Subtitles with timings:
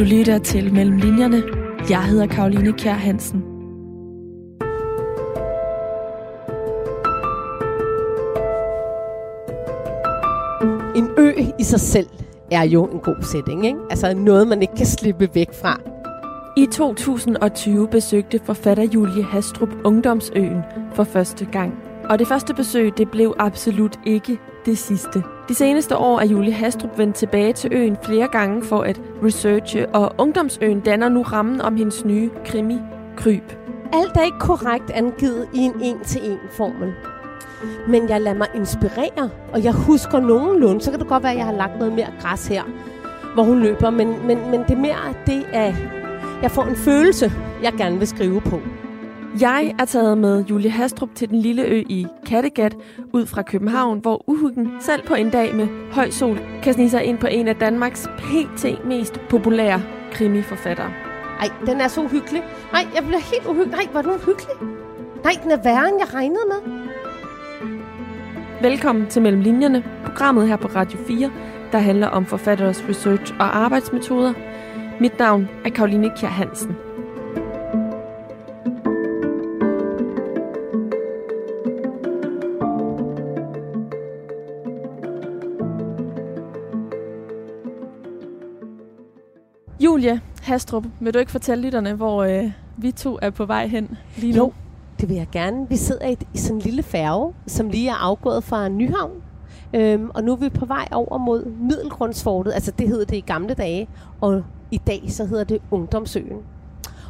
[0.00, 1.42] Du lytter til Mellem Linjerne.
[1.90, 3.38] Jeg hedder Karoline Kjær Hansen.
[10.96, 12.06] En ø i sig selv
[12.50, 13.78] er jo en god setting, ikke?
[13.90, 15.80] Altså noget, man ikke kan slippe væk fra.
[16.56, 20.62] I 2020 besøgte forfatter Julie Hastrup Ungdomsøen
[20.94, 21.74] for første gang.
[22.04, 25.22] Og det første besøg, det blev absolut ikke det sidste.
[25.50, 29.88] De seneste år er Julie Hastrup vendt tilbage til øen flere gange for at researche,
[29.88, 32.78] og Ungdomsøen danner nu rammen om hendes nye krimi,
[33.16, 33.52] Kryb.
[33.92, 36.92] Alt er ikke korrekt angivet i en en-til-en formel.
[37.88, 41.38] Men jeg lader mig inspirere, og jeg husker nogenlunde, så kan det godt være, at
[41.38, 42.62] jeg har lagt noget mere græs her,
[43.34, 45.74] hvor hun løber, men, men, men det mere det, at
[46.42, 48.60] jeg får en følelse, jeg gerne vil skrive på.
[49.38, 52.76] Jeg er taget med Julie Hastrup til den lille ø i Kattegat
[53.12, 57.04] ud fra København, hvor uhyggen selv på en dag med høj sol kan snige sig
[57.04, 58.84] ind på en af Danmarks pt.
[58.84, 60.92] mest populære krimiforfattere.
[61.40, 62.42] Ej, den er så uhyggelig.
[62.72, 63.76] Nej, jeg bliver helt uhyggelig.
[63.76, 64.54] Nej, var den uhyggelig?
[65.24, 66.88] Nej, den er værre, end jeg regnede med.
[68.62, 71.30] Velkommen til Mellem Linjerne, programmet her på Radio 4,
[71.72, 74.32] der handler om forfatteres research og arbejdsmetoder.
[75.00, 76.76] Mit navn er Karoline Kjær Hansen.
[90.00, 93.96] Julia Hastrup, vil du ikke fortælle lytterne, hvor øh, vi to er på vej hen
[94.16, 94.38] lige nu?
[94.38, 94.52] Jo,
[95.00, 95.68] det vil jeg gerne.
[95.68, 99.22] Vi sidder i, i sådan en lille færge, som lige er afgået fra Nyhavn.
[99.74, 102.52] Øhm, og nu er vi på vej over mod Middelgrundsfortet.
[102.52, 103.88] Altså det hedder det i gamle dage.
[104.20, 106.38] Og i dag så hedder det Ungdomsøen.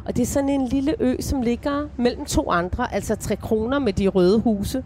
[0.05, 3.79] Og det er sådan en lille ø, som ligger mellem to andre, altså tre kroner
[3.79, 4.83] med de røde huse,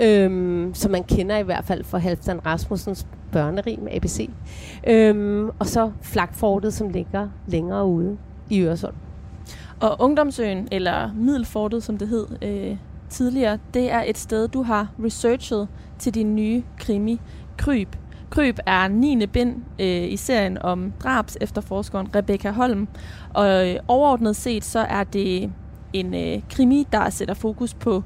[0.00, 4.30] øhm, som man kender i hvert fald fra Halvdan Rasmussens børnerim ABC.
[4.86, 8.16] Øhm, og så Flakfortet, som ligger længere ude
[8.50, 8.94] i Øresund.
[9.80, 12.76] Og Ungdomsøen, eller Middelfortet, som det hed øh,
[13.08, 17.20] tidligere, det er et sted, du har researchet til din nye krimi,
[17.58, 17.96] Kryb.
[18.30, 19.26] Kryb er 9.
[19.26, 22.88] bind øh, i serien om drabs efterforskeren Rebecca Holm.
[23.34, 25.52] Og øh, overordnet set, så er det
[25.92, 28.02] en øh, krimi, der sætter fokus på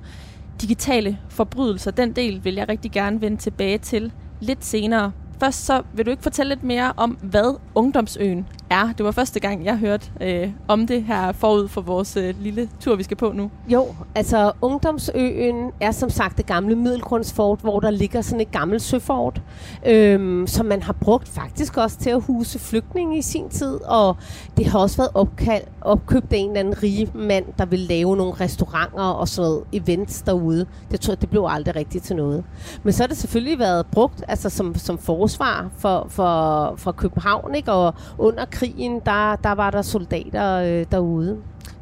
[0.60, 1.90] digitale forbrydelser.
[1.90, 5.12] Den del vil jeg rigtig gerne vende tilbage til lidt senere.
[5.40, 8.92] Først så vil du ikke fortælle lidt mere om, hvad Ungdomsøen er.
[8.98, 12.68] Det var første gang, jeg hørte øh, om det her forud for vores øh, lille
[12.80, 13.50] tur, vi skal på nu.
[13.68, 18.82] Jo, altså Ungdomsøen er som sagt det gamle middelgrundsfort, hvor der ligger sådan et gammelt
[18.82, 19.42] søfort,
[19.86, 24.16] øh, som man har brugt faktisk også til at huse flygtninge i sin tid, og
[24.56, 28.16] det har også været opkald, opkøbt af en eller anden rige mand, der vil lave
[28.16, 30.66] nogle restauranter og sådan noget events derude.
[30.90, 32.44] Det tror jeg, det blev aldrig rigtigt til noget.
[32.82, 37.54] Men så har det selvfølgelig været brugt altså som, som forsvar for, for, for København,
[37.54, 37.72] ikke?
[37.72, 41.36] og under krigen, der, der var der soldater øh, derude,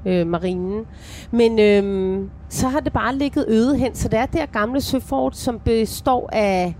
[0.07, 0.85] øh, marinen.
[1.31, 5.37] Men øh, så har det bare ligget øde hen, så det er der gamle søfort,
[5.37, 6.77] som består af,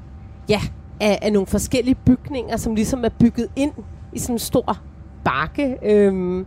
[0.49, 0.61] ja,
[1.01, 3.73] af, af nogle forskellige bygninger, som ligesom er bygget ind
[4.13, 4.79] i sådan en stor
[5.25, 5.77] bakke.
[5.83, 6.45] Øh,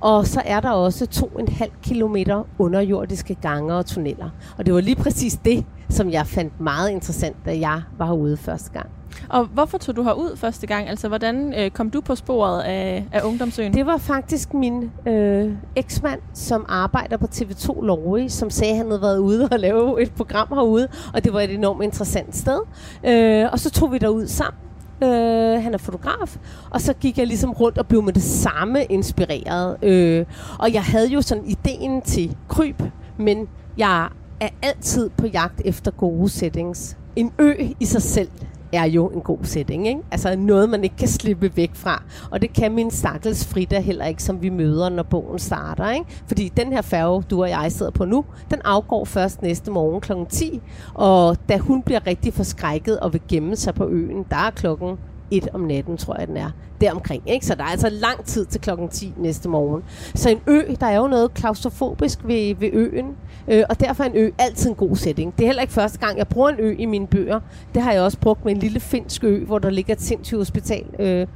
[0.00, 4.30] og så er der også to en halv kilometer underjordiske gange og tunneller.
[4.58, 8.36] Og det var lige præcis det, som jeg fandt meget interessant, da jeg var herude
[8.36, 8.95] første gang.
[9.28, 10.88] Og hvorfor tog du herud første gang?
[10.88, 13.74] Altså, hvordan øh, kom du på sporet af, af Ungdomsøen?
[13.74, 18.86] Det var faktisk min øh, eksmand, som arbejder på TV2 Lorge, som sagde, at han
[18.86, 22.60] havde været ude og lave et program herude, og det var et enormt interessant sted.
[23.04, 24.60] Øh, og så tog vi derud sammen.
[25.02, 26.36] Øh, han er fotograf,
[26.70, 29.84] og så gik jeg ligesom rundt og blev med det samme inspireret.
[29.84, 30.26] Øh,
[30.58, 32.82] og jeg havde jo sådan ideen til kryb,
[33.18, 33.48] men
[33.78, 34.08] jeg
[34.40, 36.96] er altid på jagt efter gode settings.
[37.16, 38.28] En ø i sig selv
[38.76, 40.00] er jo en god setting, ikke?
[40.10, 42.02] Altså noget, man ikke kan slippe væk fra.
[42.30, 46.06] Og det kan min stakkels Frida heller ikke, som vi møder, når bogen starter, ikke?
[46.26, 50.00] Fordi den her færge, du og jeg sidder på nu, den afgår først næste morgen
[50.00, 50.12] kl.
[50.28, 50.60] 10.
[50.94, 54.98] Og da hun bliver rigtig forskrækket og vil gemme sig på øen, der er klokken
[55.30, 56.50] 1 om natten, tror jeg, den er.
[56.80, 57.46] Deromkring, ikke?
[57.46, 59.82] Så der er altså lang tid til klokken 10 næste morgen.
[60.14, 63.16] Så en ø, der er jo noget klaustrofobisk ved, ved øen,
[63.48, 65.34] øh, og derfor er en ø altid en god setting.
[65.36, 67.40] Det er heller ikke første gang, jeg bruger en ø i mine bøger.
[67.74, 70.38] Det har jeg også brugt med en lille finsk ø, hvor der ligger et sindssygt
[70.38, 71.26] hospital øh,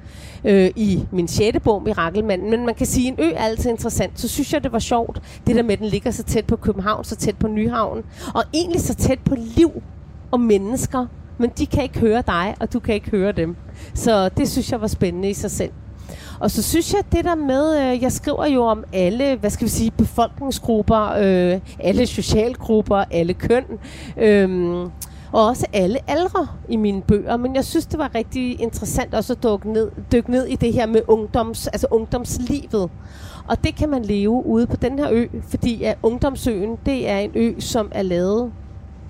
[0.45, 2.51] øh, i min sjette bog, Mirakelmanden.
[2.51, 4.21] Men man kan sige, at en ø er altid interessant.
[4.21, 6.57] Så synes jeg, det var sjovt, det der med, at den ligger så tæt på
[6.57, 8.05] København, så tæt på Nyhavn,
[8.35, 9.83] og egentlig så tæt på liv
[10.31, 11.07] og mennesker,
[11.41, 13.57] men de kan ikke høre dig, og du kan ikke høre dem.
[13.95, 15.73] Så det synes jeg var spændende i sig selv.
[16.41, 19.65] Og så synes jeg, det der med, øh, jeg skriver jo om alle, hvad skal
[19.65, 23.65] vi sige, befolkningsgrupper, øh, alle socialgrupper, alle køn.
[24.17, 24.91] Øh,
[25.33, 27.37] og også alle aldre i mine bøger.
[27.37, 30.73] Men jeg synes, det var rigtig interessant også at dykke ned, dykke ned i det
[30.73, 32.91] her med ungdoms, altså ungdomslivet.
[33.49, 37.19] Og det kan man leve ude på den her ø, fordi at Ungdomsøen, det er
[37.19, 38.53] en ø, som er lavet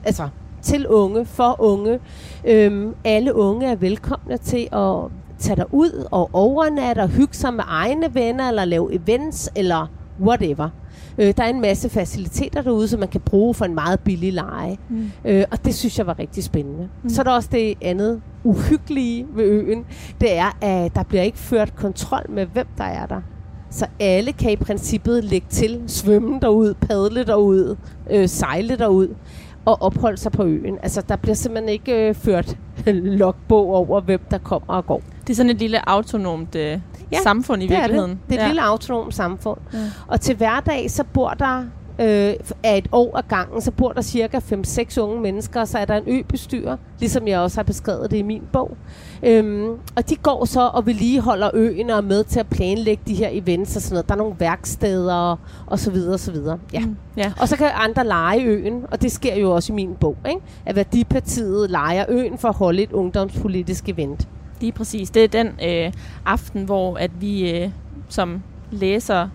[0.05, 0.29] altså,
[0.63, 1.99] til unge, for unge.
[2.45, 4.97] Øhm, alle unge er velkomne til at
[5.39, 9.87] tage dig ud og overnatte og hygge sig med egne venner, eller lave events, eller
[10.21, 10.69] whatever.
[11.19, 14.33] Øh, der er en masse faciliteter derude, som man kan bruge for en meget billig
[14.33, 14.77] leje.
[14.89, 15.11] Mm.
[15.25, 16.89] Øh, og det synes jeg var rigtig spændende.
[17.03, 17.09] Mm.
[17.09, 19.85] Så er der også det andet uhyggelige ved øen.
[20.21, 23.21] Det er, at der bliver ikke ført kontrol med, hvem der er der.
[23.71, 27.77] Så alle kan i princippet lægge til, svømme derud, padle derud,
[28.11, 29.09] øh, sejle derud
[29.65, 30.79] og opholde sig på øen.
[30.83, 32.57] Altså, der bliver simpelthen ikke øh, ført
[33.21, 35.03] logbog over, hvem der kommer og går.
[35.21, 36.81] Det er sådan et lille autonomt øh,
[37.13, 38.11] ja, samfund i det virkeligheden.
[38.11, 38.29] Er det.
[38.29, 38.49] det er et ja.
[38.49, 39.59] lille autonomt samfund.
[39.73, 39.79] Ja.
[40.07, 41.65] Og til hverdag, så bor der
[42.01, 45.79] øh, af et år ad gangen, så bor der cirka 5-6 unge mennesker, og så
[45.79, 48.77] er der en øbestyrer, ligesom jeg også har beskrevet det i min bog.
[49.23, 53.15] Øhm, og de går så og vedligeholder øen og er med til at planlægge de
[53.15, 54.09] her events og sådan noget.
[54.09, 56.59] Der er nogle værksteder og, og så videre og så videre.
[56.73, 56.81] Ja.
[56.81, 57.33] Mm, ja.
[57.41, 60.41] Og så kan andre lege øen, og det sker jo også i min bog, ikke?
[60.67, 64.29] at Værdipartiet leger øen for at holde et ungdomspolitisk event.
[64.61, 65.11] Lige præcis.
[65.11, 65.93] Det er den øh,
[66.27, 67.71] aften, hvor at vi øh,
[68.09, 69.29] som læser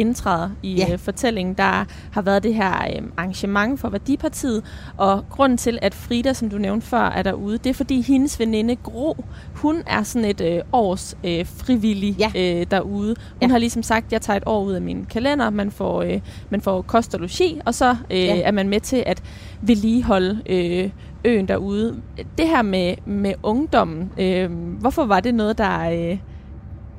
[0.00, 0.92] indtræder i ja.
[0.92, 1.54] øh, fortællingen.
[1.54, 4.64] Der har været det her øh, arrangement for Værdipartiet,
[4.96, 8.40] og grunden til, at Frida, som du nævnte før, er derude, det er fordi hendes
[8.40, 9.16] veninde Gro,
[9.54, 12.30] hun er sådan et øh, års øh, frivillig ja.
[12.36, 13.16] øh, derude.
[13.30, 13.48] Hun ja.
[13.48, 16.20] har ligesom sagt, jeg tager et år ud af min kalender, man får, øh,
[16.50, 18.40] man får kost og logi, og så øh, ja.
[18.40, 19.22] er man med til at
[19.62, 20.90] vedligeholde øh,
[21.24, 21.96] øen derude.
[22.38, 25.90] Det her med, med ungdommen, øh, hvorfor var det noget, der...
[25.90, 26.18] Øh,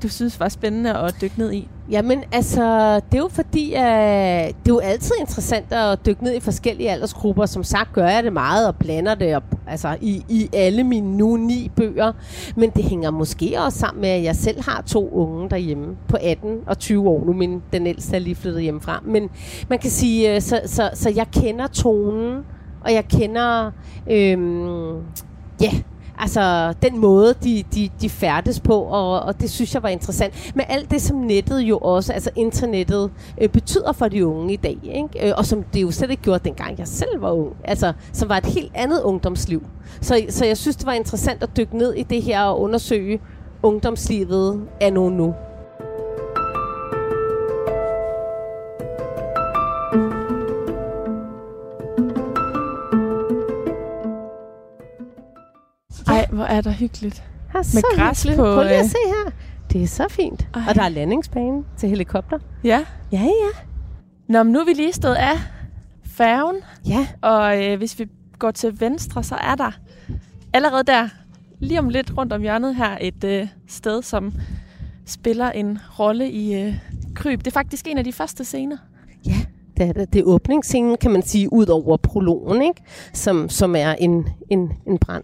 [0.04, 1.68] du synes var spændende at dykke ned i?
[1.92, 6.36] Jamen, altså, det er jo fordi, at det er jo altid interessant at dykke ned
[6.36, 7.46] i forskellige aldersgrupper.
[7.46, 11.18] Som sagt gør jeg det meget og blander det op, altså, i, i alle mine
[11.18, 12.12] nu ni bøger.
[12.56, 16.18] Men det hænger måske også sammen med, at jeg selv har to unge derhjemme på
[16.22, 17.26] 18 og 20 år.
[17.26, 19.02] Nu min, den ældste er lige flyttet hjemmefra.
[19.06, 19.30] Men
[19.70, 22.44] man kan sige, øh, så, så, så jeg kender tonen,
[22.86, 23.72] og jeg kender...
[24.12, 24.96] Øhm,
[25.62, 25.72] ja,
[26.22, 30.52] altså den måde, de, de, de færdes på, og, og det synes jeg var interessant.
[30.56, 34.56] Men alt det, som nettet jo også, altså internettet, øh, betyder for de unge i
[34.56, 35.28] dag, ikke?
[35.28, 38.30] Øh, og som det jo slet ikke gjorde, dengang jeg selv var ung, altså som
[38.30, 39.64] var et helt andet ungdomsliv.
[40.02, 43.20] Så, så jeg synes, det var interessant at dykke ned i det her og undersøge
[43.64, 45.34] ungdomslivet af nu nu.
[56.32, 57.24] Hvor er der hyggeligt.
[57.54, 58.38] Ja, med græs hyggeligt.
[58.38, 58.44] på...
[58.44, 59.32] Prøv lige at øh, se her.
[59.72, 60.48] Det er så fint.
[60.54, 60.62] Ej.
[60.70, 62.40] Og der er landingsbane til helikopter.
[62.64, 62.86] Ja.
[63.12, 63.60] Ja, ja.
[64.30, 65.38] Nå, men nu er vi lige stået af
[66.04, 66.56] færgen.
[66.88, 67.08] Ja.
[67.22, 68.08] Og øh, hvis vi
[68.40, 69.72] går til venstre, så er der
[70.54, 71.10] allerede der,
[71.60, 74.34] lige om lidt rundt om hjørnet her, et øh, sted, som
[75.06, 76.76] spiller en rolle i øh,
[77.16, 77.40] Kryb.
[77.40, 78.78] Det er faktisk en af de første scener.
[79.26, 79.38] Ja,
[79.78, 80.14] det er det.
[80.14, 82.82] Det er åbningsscenen, kan man sige, ud over prologen, ikke?
[83.14, 85.24] Som, som er en, en, en brand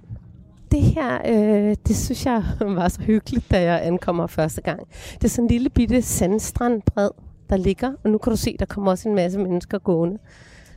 [0.77, 4.79] det her, øh, det synes jeg var så hyggeligt, da jeg ankommer første gang.
[5.13, 7.09] Det er sådan en lille bitte sandstrandbred,
[7.49, 10.17] der ligger, og nu kan du se, der kommer også en masse mennesker gående,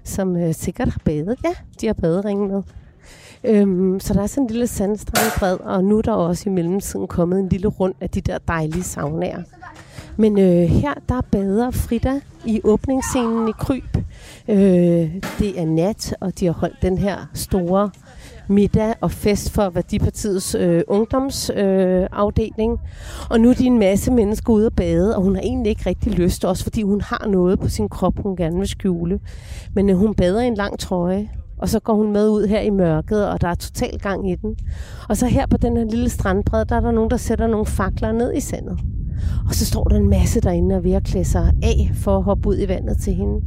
[0.04, 1.36] som øh, sikkert har badet.
[1.44, 2.62] Ja, de har baderingen med.
[3.44, 7.06] Øhm, så der er sådan en lille sandstrandbred, og nu er der også i mellemtiden
[7.06, 9.42] kommet en lille rund af de der dejlige saunaer.
[10.16, 13.96] Men øh, her, der bader Frida i åbningsscenen i Kryb.
[14.48, 14.56] Øh,
[15.38, 17.90] det er nat, og de har holdt den her store
[18.48, 22.72] middag og fest for Værdipartiets øh, ungdomsafdeling.
[22.72, 22.78] Øh,
[23.30, 25.86] og nu er de en masse mennesker ude at bade, og hun har egentlig ikke
[25.86, 29.20] rigtig lyst, også fordi hun har noget på sin krop, hun gerne vil skjule.
[29.74, 32.60] Men øh, hun bader i en lang trøje, og så går hun med ud her
[32.60, 34.56] i mørket, og der er total gang i den.
[35.08, 37.66] Og så her på den her lille strandbred, der er der nogen, der sætter nogle
[37.66, 38.78] fakler ned i sandet.
[39.48, 42.22] Og så står der en masse derinde og ved at klæde sig af for at
[42.22, 43.40] hoppe ud i vandet til hende.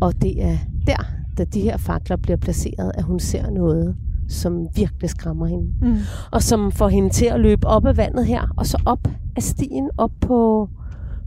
[0.00, 3.96] Og det er der, da de her fakler bliver placeret, at hun ser noget,
[4.28, 5.72] som virkelig skræmmer hende.
[5.82, 5.96] Mm.
[6.32, 9.42] Og som får hende til at løbe op af vandet her, og så op af
[9.42, 10.68] stien, op på,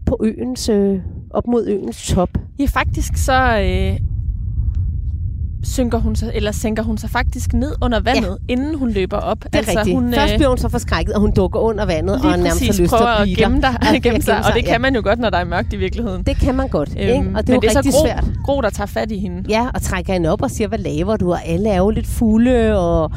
[0.06, 2.30] på øens, øh, op mod øens top.
[2.60, 4.00] Ja, faktisk så øh,
[5.64, 8.54] synker hun sig, eller sænker hun sig faktisk ned under vandet, ja.
[8.54, 9.44] inden hun løber op.
[9.44, 9.96] Det er altså, rigtigt.
[9.96, 12.68] Hun, Først øh, bliver hun så forskrækket, og hun dukker under vandet, og nærmest har
[12.68, 15.20] lyst til at blive gemme, dig, ja, gemme sig, og det kan man jo godt,
[15.20, 16.24] når der er mørkt i virkeligheden.
[16.24, 17.32] Det kan man godt, øhm, ikke?
[17.36, 18.26] og det er jo det er rigtig så gro, svært.
[18.46, 19.44] Gro, der tager fat i hende.
[19.50, 21.32] Ja, og trækker hende op og siger, hvad laver du?
[21.32, 23.12] Og alle er jo lidt fulde, og,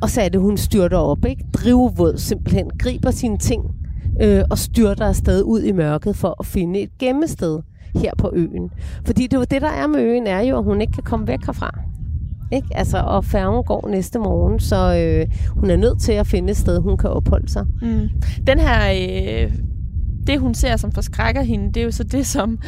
[0.00, 1.44] og så er det, hun styrter op, ikke?
[1.54, 3.62] Drivvåd simpelthen, griber sine ting,
[4.20, 7.58] øh, og styrter afsted ud i mørket for at finde et gemmested
[7.96, 8.70] her på øen.
[9.06, 11.26] Fordi det jo det, der er med øen, er jo, at hun ikke kan komme
[11.28, 11.78] væk herfra.
[12.52, 12.68] Ikke?
[12.74, 16.56] Altså, og færgen går næste morgen, så øh, hun er nødt til at finde et
[16.56, 17.66] sted, hun kan opholde sig.
[17.82, 18.08] Mm.
[18.46, 18.90] Den her,
[19.46, 19.52] øh,
[20.26, 22.58] det hun ser, som forskrækker hende, det er jo så det, som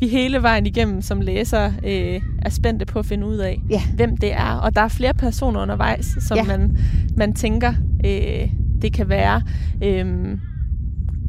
[0.00, 3.80] vi hele vejen igennem som læser øh, er spændte på at finde ud af, Ja.
[3.94, 4.52] hvem det er.
[4.62, 6.42] Og der er flere personer undervejs, som Ja.
[6.44, 6.78] man,
[7.16, 7.72] man tænker,
[8.06, 8.50] øh,
[8.82, 9.42] det kan være.
[9.84, 10.38] Øh,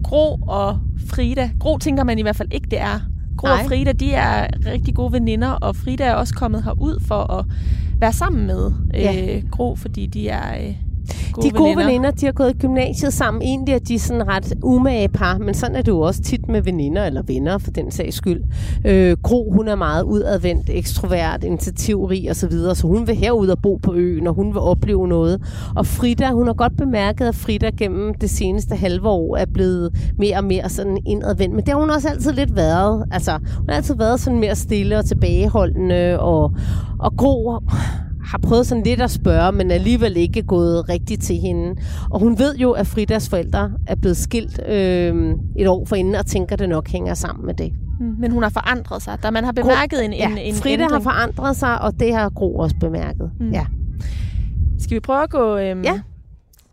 [0.04, 1.50] Gro og Frida.
[1.60, 3.00] Gro tænker man i hvert fald ikke, det er.
[3.38, 7.34] Gro og Frida, de er rigtig gode veninder, og Frida er også kommet herud for
[7.34, 7.46] at
[8.00, 9.41] være sammen med øh, Ja.
[9.51, 10.75] Gro, fordi de er øh,
[11.41, 13.41] gode de gode veninder, de har gået i gymnasiet sammen.
[13.41, 16.62] Egentlig er de sådan ret umage par, men sådan er det jo også tit med
[16.62, 18.44] veninder, eller venner for den sags skyld.
[18.86, 23.48] Øh, Gro, hun er meget udadvendt, ekstrovert, initiativrig osv., så, videre, så hun vil herud
[23.48, 25.41] og bo på øen, og hun vil opleve noget.
[25.75, 30.13] Og Frida, hun har godt bemærket, at Frida gennem det seneste halve år er blevet
[30.17, 31.56] mere og mere sådan indadvendt.
[31.56, 33.06] Men det har hun også altid lidt været.
[33.12, 36.51] Altså, hun har altid været sådan mere stille og tilbageholdende, og,
[37.00, 37.60] og Gro
[38.31, 41.75] har prøvet sådan lidt at spørge, men alligevel ikke gået rigtigt til hende.
[42.10, 46.25] Og hun ved jo, at Fridas forældre er blevet skilt øh, et år forinden, og
[46.25, 47.74] tænker, at det nok hænger sammen med det.
[48.00, 49.17] Mm, Men hun har forandret sig.
[49.24, 50.91] Der man har bemærket en, ja, en, en Frida ændring.
[50.91, 53.31] har forandret sig, og det har Gro også bemærket.
[53.39, 53.50] Mm.
[53.51, 53.65] Ja.
[54.79, 56.00] Skal vi prøve at gå øhm, Ja.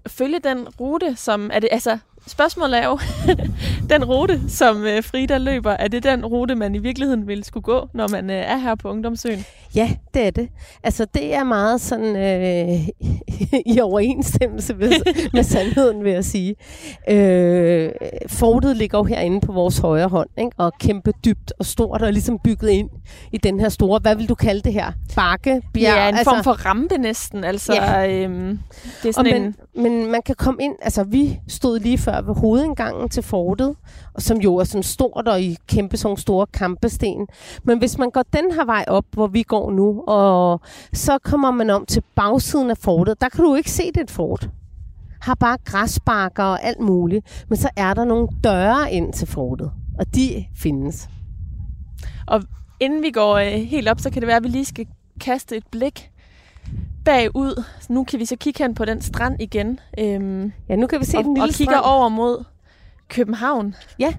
[0.09, 2.99] følge den rute, som er det altså spørgsmålet er jo
[3.95, 7.65] den rute, som øh, Frida løber, er det den rute man i virkeligheden ville skulle
[7.65, 9.45] gå, når man øh, er her på Ungdomsøen?
[9.77, 10.49] Ja, det er det.
[10.83, 12.89] Altså, det er meget sådan øh,
[13.75, 14.91] i overensstemmelse med,
[15.33, 16.57] med sandheden, vil jeg sige.
[17.09, 17.91] Øh,
[18.27, 20.51] fortet ligger jo herinde på vores højre hånd, ikke?
[20.57, 22.91] og kæmpe dybt og stort, og ligesom bygget ind
[23.33, 24.93] i den her store, hvad vil du kalde det her?
[25.17, 25.63] Bakke?
[25.75, 25.97] Bjerg?
[25.97, 27.45] Ja, en altså, form for rampe næsten.
[27.45, 28.09] Altså, Ja.
[28.09, 28.59] øhm,
[29.03, 29.43] det er Og sådan men,
[29.75, 29.83] en...
[29.83, 33.75] men man kan komme ind, altså vi stod lige før ved hovedindgangen til fortet,
[34.15, 37.27] og som jo er sådan stort og i kæmpe sådan store kampesten.
[37.65, 40.61] Men hvis man går den her vej op, hvor vi går nu, og
[40.93, 44.11] så kommer man om til bagsiden af fortet, der kan du ikke se det et
[44.11, 44.49] fort.
[45.21, 47.45] Har bare græsbakker og alt muligt.
[47.49, 51.09] Men så er der nogle døre ind til fortet, og de findes.
[52.27, 52.43] Og
[52.81, 54.87] inden vi går øh, helt op, så kan det være, at vi lige skal
[55.21, 56.11] kaste et blik
[57.05, 57.65] bagud.
[57.81, 59.81] Så nu kan vi så kigge hen på den strand igen.
[59.99, 61.85] Øhm, Ja, nu kan vi se og, den lille og kigger strand.
[61.97, 62.45] over mod
[63.09, 63.75] København.
[63.99, 64.15] Ja.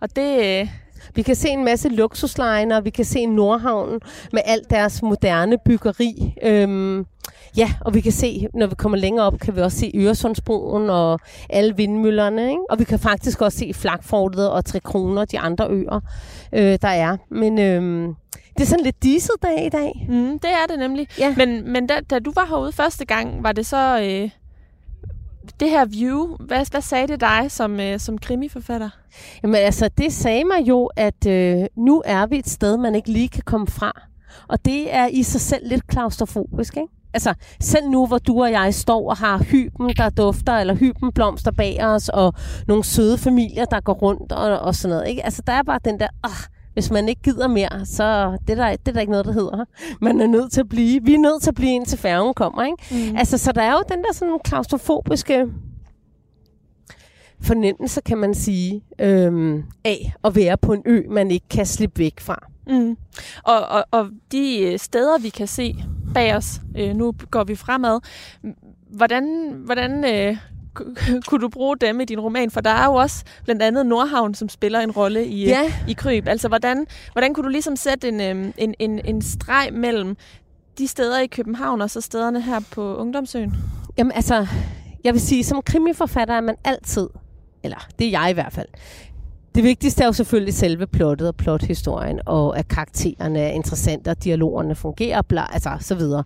[0.00, 0.60] Og det...
[0.60, 0.68] Øh,
[1.14, 4.00] Vi kan se en masse luksuslejner, vi kan se Nordhavn
[4.32, 6.34] med alt deres moderne byggeri.
[6.42, 7.06] Øhm,
[7.56, 10.90] ja, og vi kan se, når vi kommer længere op, kan vi også se Øresundsbroen
[10.90, 12.50] og alle vindmøllerne.
[12.50, 12.62] Ikke?
[12.70, 16.00] Og vi kan faktisk også se Flakfortet og Tre Kroner, de andre øer,
[16.52, 17.16] øh, der er.
[17.30, 18.14] Men øhm,
[18.54, 20.06] det er sådan lidt disset dag i dag.
[20.08, 21.08] mm, det er det nemlig.
[21.18, 21.34] Ja.
[21.36, 24.00] Men, men da, da du var herude første gang, var det så...
[24.02, 24.30] Øh,
[25.60, 28.90] det her view, hvad, hvad sagde det dig som, øh, som krimiforfatter?
[29.42, 33.12] Jamen altså, det sagde mig jo, at øh, nu er vi et sted, man ikke
[33.12, 34.02] lige kan komme fra.
[34.48, 36.88] Og det er i sig selv lidt klaustrofobisk, ikke?
[37.14, 41.12] Altså, selv nu, hvor du og jeg står og har hyben, der dufter, eller hyben
[41.12, 42.34] blomster bag os, og
[42.66, 45.24] nogle søde familier, der går rundt og, og sådan noget, ikke?
[45.24, 48.64] Altså, der er bare den der, ah, hvis man ikke gider mere, så det er,
[48.64, 49.64] der, det er der ikke noget, der hedder.
[50.00, 51.04] Man er nødt til at blive.
[51.04, 53.10] Vi er nødt til at blive, indtil færgen kommer, ikke?
[53.10, 53.16] Mm.
[53.16, 55.46] Altså, så der er jo den der sådan klaustrofobiske
[57.40, 61.98] fornemmelse, kan man sige, øhm, af at være på en ø, man ikke kan slippe
[61.98, 62.46] væk fra.
[62.66, 62.96] Mm.
[63.42, 65.76] Og, og, og de øh, steder, vi kan se
[66.14, 68.00] bag os, øh, nu går vi fremad,
[68.90, 70.36] hvordan, hvordan øh,
[71.28, 72.50] kunne du bruge dem i din roman?
[72.50, 75.72] For der er jo også blandt andet Nordhavn, som spiller en rolle i, Ja.
[75.88, 76.28] i Kryb.
[76.28, 80.16] Altså, hvordan, hvordan kunne du ligesom sætte en, øh, en, en, en streg mellem
[80.78, 83.54] de steder i København og så stederne her på Ungdomsøen?
[83.98, 84.46] Jamen altså,
[85.04, 87.08] jeg vil sige, som krimiforfatter er man altid,
[87.62, 88.68] eller det er jeg i hvert fald,
[89.54, 94.24] det vigtigste er jo selvfølgelig selve plottet og plothistorien, og at karaktererne er interessante, og
[94.24, 96.24] dialogerne fungerer, bla, altså så videre.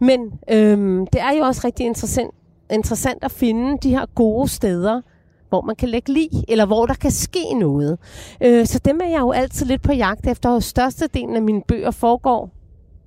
[0.00, 0.20] Men
[0.50, 2.30] øhm, det er jo også rigtig interessant,
[2.70, 5.00] interessant at finde de her gode steder,
[5.48, 7.98] hvor man kan lægge lig, eller hvor der kan ske noget.
[8.42, 11.62] Øh, så dem er jeg jo altid lidt på jagt efter, og størstedelen af mine
[11.68, 12.50] bøger foregår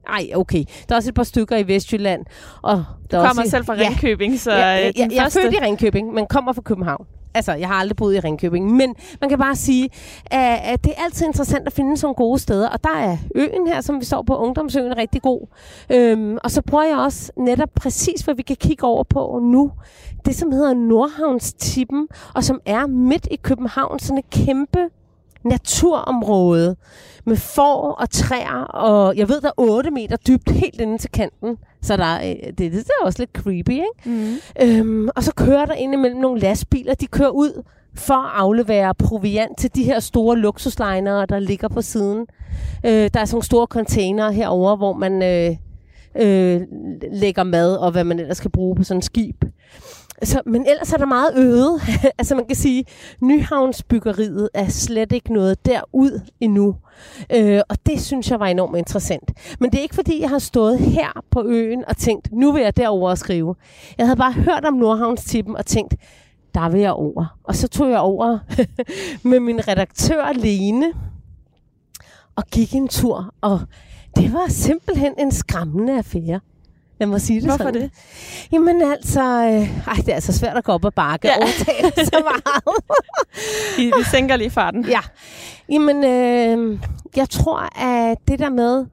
[0.09, 0.63] ej, okay.
[0.89, 2.25] Der er også et par stykker i Vestjylland.
[2.61, 5.11] Og Du der er kommer også, selv fra Ja, Ringkøbing, så Ja, øh, jeg, den
[5.11, 7.05] jeg er født i Ringkøbing, men kommer fra København.
[7.39, 9.89] Altså, jeg har aldrig boet i Ringkøbing, men man kan bare sige,
[10.25, 13.67] at, at det er altid interessant at finde sådan gode steder, og der er øen
[13.67, 15.47] her, som vi står på, Ungdomsøen, rigtig god.
[15.89, 19.71] Øhm, og så prøver jeg også netop præcis, hvad vi kan kigge over på nu,
[20.25, 24.89] det som hedder Nordhavnstippen, og som er midt i København, sådan et kæmpe
[25.43, 26.75] naturområde
[27.25, 31.11] med får og træer, og jeg ved, der er 8 meter dybt helt inde til
[31.11, 31.57] kanten.
[31.81, 33.85] Så der er, øh, det, det er også lidt creepy, ikke?
[34.05, 34.35] Mm.
[34.61, 36.93] Øhm, og så kører der ind imellem nogle lastbiler.
[36.93, 37.63] De kører ud
[37.95, 42.27] for at aflevere proviant til de her store luksuslinere, der ligger på siden.
[42.85, 45.55] Øh, der er sådan nogle store containere herover, hvor man øh,
[46.15, 46.61] øh,
[47.11, 49.43] lægger mad, og hvad man ellers skal bruge på sådan et skib.
[50.23, 51.79] Så, men ellers er der meget øde.
[52.19, 52.85] altså man kan sige,
[53.21, 56.75] Nyhavnsbyggeriet er slet ikke noget derud endnu.
[57.35, 59.31] Øh, og det synes jeg var enormt interessant.
[59.59, 62.61] Men det er ikke fordi, jeg har stået her på øen og tænkt, nu vil
[62.61, 63.55] jeg derover og skrive.
[63.97, 65.95] Jeg havde bare hørt om Nordhavnstippen og tænkt,
[66.53, 67.37] der vil jeg over.
[67.43, 68.39] Og så tog jeg over
[69.29, 70.93] med min redaktør Lene
[72.35, 73.33] og gik en tur.
[73.41, 73.59] Og
[74.15, 76.39] det var simpelthen en skræmmende affære.
[76.99, 77.81] Jeg må sige det Hvorfor sådan.
[77.81, 77.91] det?
[78.51, 81.33] Jamen altså, øh, ej, det er altså svært at gå op og bakke Ja.
[81.33, 81.43] ja.
[81.43, 82.75] overtale så meget.
[83.77, 84.85] Vi, vi sænker lige farten.
[84.85, 84.99] ja.
[85.69, 86.79] Jamen, øh,
[87.15, 88.85] jeg tror, at det der med,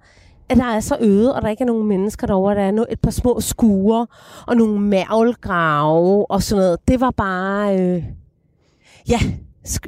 [0.48, 3.00] at der er så øde, og der ikke er nogen mennesker derovre, der er et
[3.00, 4.06] par små skuer,
[4.46, 8.02] og nogle mærvelgrave og sådan noget, det var bare, øh,
[9.08, 9.18] ja,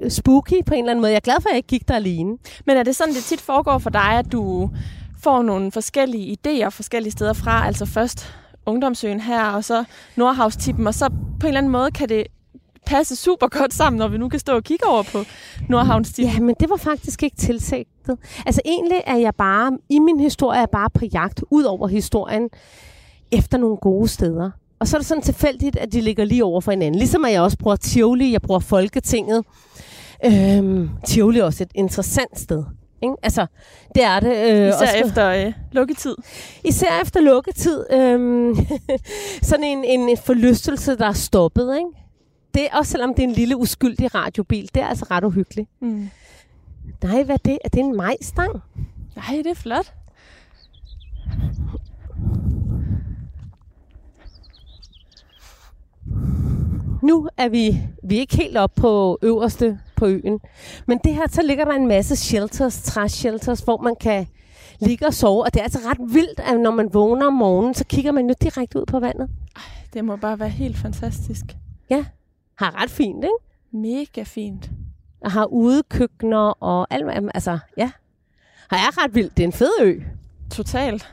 [0.08, 1.10] spooky på en eller anden måde.
[1.12, 2.36] Jeg er glad for, at jeg ikke gik der alene.
[2.66, 4.70] Men er det sådan, det tit foregår for dig, at du
[5.22, 7.66] får nogle forskellige idéer forskellige steder fra?
[7.66, 8.34] Altså først
[8.66, 9.84] Ungdomsøen her, og så
[10.16, 11.08] Nordhavstippen, og så
[11.40, 12.26] på en eller anden måde kan det
[12.86, 15.18] passe super godt sammen, når vi nu kan stå og kigge over på
[15.68, 16.34] Nordhavnstippen.
[16.34, 18.18] Ja, men det var faktisk ikke tilsigtet.
[18.46, 21.88] Altså egentlig er jeg bare, i min historie er jeg bare på jagt ud over
[21.88, 22.48] historien,
[23.32, 24.50] efter nogle gode steder.
[24.80, 26.98] Og så er det sådan tilfældigt, at de ligger lige over for hinanden.
[26.98, 29.44] Ligesom at jeg også bruger Tivoli, jeg bruger Folketinget.
[30.24, 32.64] Øhm, Tivoli er også et interessant sted.
[33.02, 33.14] Ikke?
[33.22, 33.46] Altså,
[33.94, 34.36] det er det.
[34.36, 36.14] Øh, Især også- efter øh, lukketid.
[36.64, 37.84] Især efter lukketid.
[37.92, 38.54] Øhm,
[39.50, 41.76] sådan en, en forlystelse, der er stoppet.
[41.76, 41.88] Ikke?
[42.54, 44.70] Det er også selvom det er en lille uskyldig radiobil.
[44.74, 45.68] Det er altså ret uhyggeligt.
[45.80, 46.10] Mm.
[47.02, 47.58] Nej, hvad er det?
[47.64, 48.62] Er det en majstang?
[49.16, 49.92] Nej, det er flot.
[57.02, 60.40] Nu er vi, vi er ikke helt oppe på øverste på øen.
[60.86, 64.26] Men det her, så ligger der en masse shelters, træshelters, hvor man kan
[64.80, 65.44] ligge og sove.
[65.44, 68.28] Og det er altså ret vildt, at når man vågner om morgenen, så kigger man
[68.28, 69.28] jo direkte ud på vandet.
[69.92, 71.44] Det må bare være helt fantastisk.
[71.90, 72.04] Ja,
[72.58, 73.86] har ret fint, ikke?
[73.88, 74.70] Mega fint.
[75.20, 77.30] Og har udekøkkener og alt.
[77.34, 77.90] Altså, ja.
[78.70, 79.36] Har er ret vildt.
[79.36, 80.00] Det er en fed ø.
[80.50, 81.08] Totalt.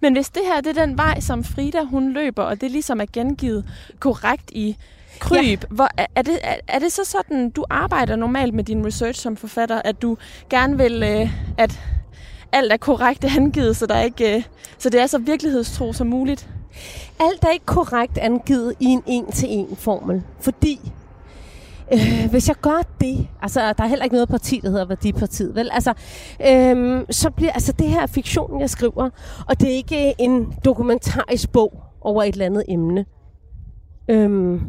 [0.00, 3.00] Men hvis det her det er den vej, som Frida hun løber, og det ligesom
[3.00, 3.64] er gengivet
[4.00, 4.76] korrekt i
[5.22, 5.66] kryb, ja.
[5.70, 9.36] hvor, er, det, er, er det så sådan, du arbejder normalt med din research som
[9.36, 10.16] forfatter, at du
[10.50, 11.80] gerne vil, øh, at
[12.52, 14.42] alt er korrekt angivet, så, der ikke, øh,
[14.78, 16.48] så det er så virkelighedstro som muligt?
[17.20, 20.22] Alt er ikke korrekt angivet i en en-til-en formel.
[20.40, 20.92] Fordi
[21.92, 25.54] øh, hvis jeg gør det, altså der er heller ikke noget parti, der hedder Værdipartiet,
[25.54, 25.70] vel?
[25.72, 25.92] Altså,
[26.50, 29.10] øh, så bliver altså det her fiktion, jeg skriver,
[29.48, 33.04] og det er ikke en dokumentarisk bog over et eller andet emne.
[34.08, 34.60] Øh,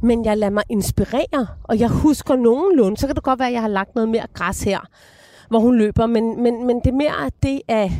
[0.00, 3.54] men jeg lader mig inspirere, og jeg husker nogenlunde, så kan det godt være, at
[3.54, 4.78] jeg har lagt noget mere græs her,
[5.48, 7.90] hvor hun løber, men, men, men det er mere, at det er,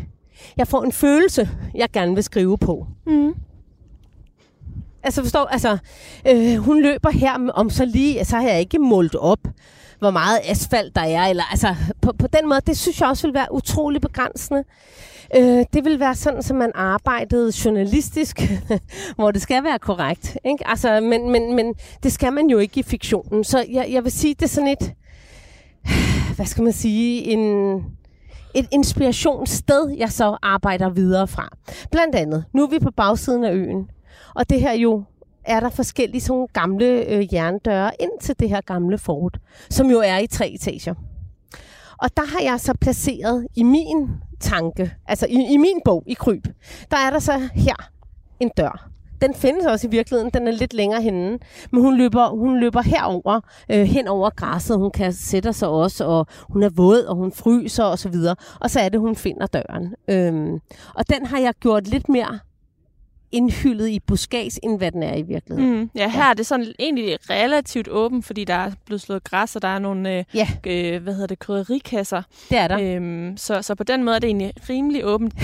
[0.56, 2.86] jeg får en følelse, jeg gerne vil skrive på.
[3.06, 3.34] Mm.
[5.02, 5.78] Altså forstår, altså,
[6.28, 9.48] øh, hun løber her om så lige, så har jeg ikke målt op,
[9.98, 13.26] hvor meget asfalt der er, eller altså, på, på den måde, det synes jeg også
[13.26, 14.64] vil være utrolig begrænsende.
[15.36, 18.40] Øh, det vil være sådan, som man arbejdede journalistisk,
[19.16, 20.38] hvor det skal være korrekt.
[20.44, 20.68] Ikke?
[20.68, 23.44] Altså, men, men, men det skal man jo ikke i fiktionen.
[23.44, 24.92] Så jeg, jeg vil sige, det er sådan et,
[26.36, 27.76] hvad skal man sige, en,
[28.54, 31.48] et inspirationssted, jeg så arbejder videre fra.
[31.90, 33.90] Blandt andet, nu er vi på bagsiden af øen,
[34.34, 35.04] og det her jo
[35.44, 39.38] er der forskellige sådan nogle gamle øh, jerndøre ind til det her gamle fort,
[39.70, 40.94] som jo er i tre etager.
[41.98, 44.08] Og der har jeg så placeret i min
[44.40, 46.46] tanke, altså i, i min bog, i Kryb,
[46.90, 47.90] der er der så her
[48.40, 48.90] en dør.
[49.20, 51.38] Den findes også i virkeligheden, den er lidt længere henne,
[51.72, 56.04] men hun løber, hun løber herover, øh, hen over græsset, hun kan sætte sig også,
[56.04, 59.16] og hun er våd, og hun fryser og så videre, og så er det, hun
[59.16, 59.94] finder døren.
[60.08, 60.60] Øhm,
[60.94, 62.38] og den har jeg gjort lidt mere
[63.32, 65.80] indhyldet i buskads, end hvad den er i virkeligheden.
[65.80, 65.90] Mm.
[65.94, 69.62] Ja, her er det sådan egentlig relativt åbent, fordi der er blevet slået græs, og
[69.62, 72.22] der er nogle øh, Ja, øh, hvad hedder det, krydderikasser.
[72.50, 72.78] det er der.
[72.96, 75.34] Øhm, så, så på den måde er det egentlig rimelig åbent.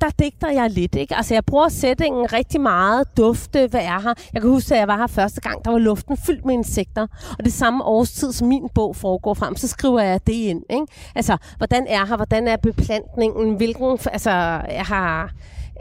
[0.00, 1.16] der digter jeg lidt, ikke?
[1.16, 3.16] Altså, jeg bruger sætningen rigtig meget.
[3.16, 4.14] Dufte, hvad er her?
[4.32, 7.06] Jeg kan huske, at jeg var her første gang, der var luften fyldt med insekter.
[7.38, 10.86] Og det samme årstid, som min bog foregår frem, så skriver jeg det ind, ikke?
[11.14, 12.16] Altså, hvordan er her?
[12.16, 13.54] Hvordan er beplantningen?
[13.56, 14.30] Hvilken, altså,
[14.70, 15.30] jeg har,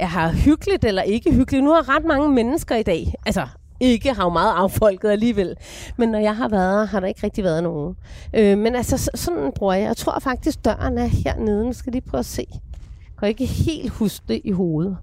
[0.08, 1.64] har hyggeligt eller ikke hyggeligt.
[1.64, 3.48] Nu har ret mange mennesker i dag, altså,
[3.80, 5.56] ikke har jo meget affolket alligevel.
[5.98, 7.96] Men når jeg har været har der ikke rigtig været nogen.
[8.34, 9.84] Øh, men altså, så, sådan bruger jeg.
[9.84, 11.66] Jeg tror faktisk, døren er hernede.
[11.66, 12.46] Nu skal lige prøve at se.
[12.52, 14.98] Jeg kan ikke helt huske det i hovedet.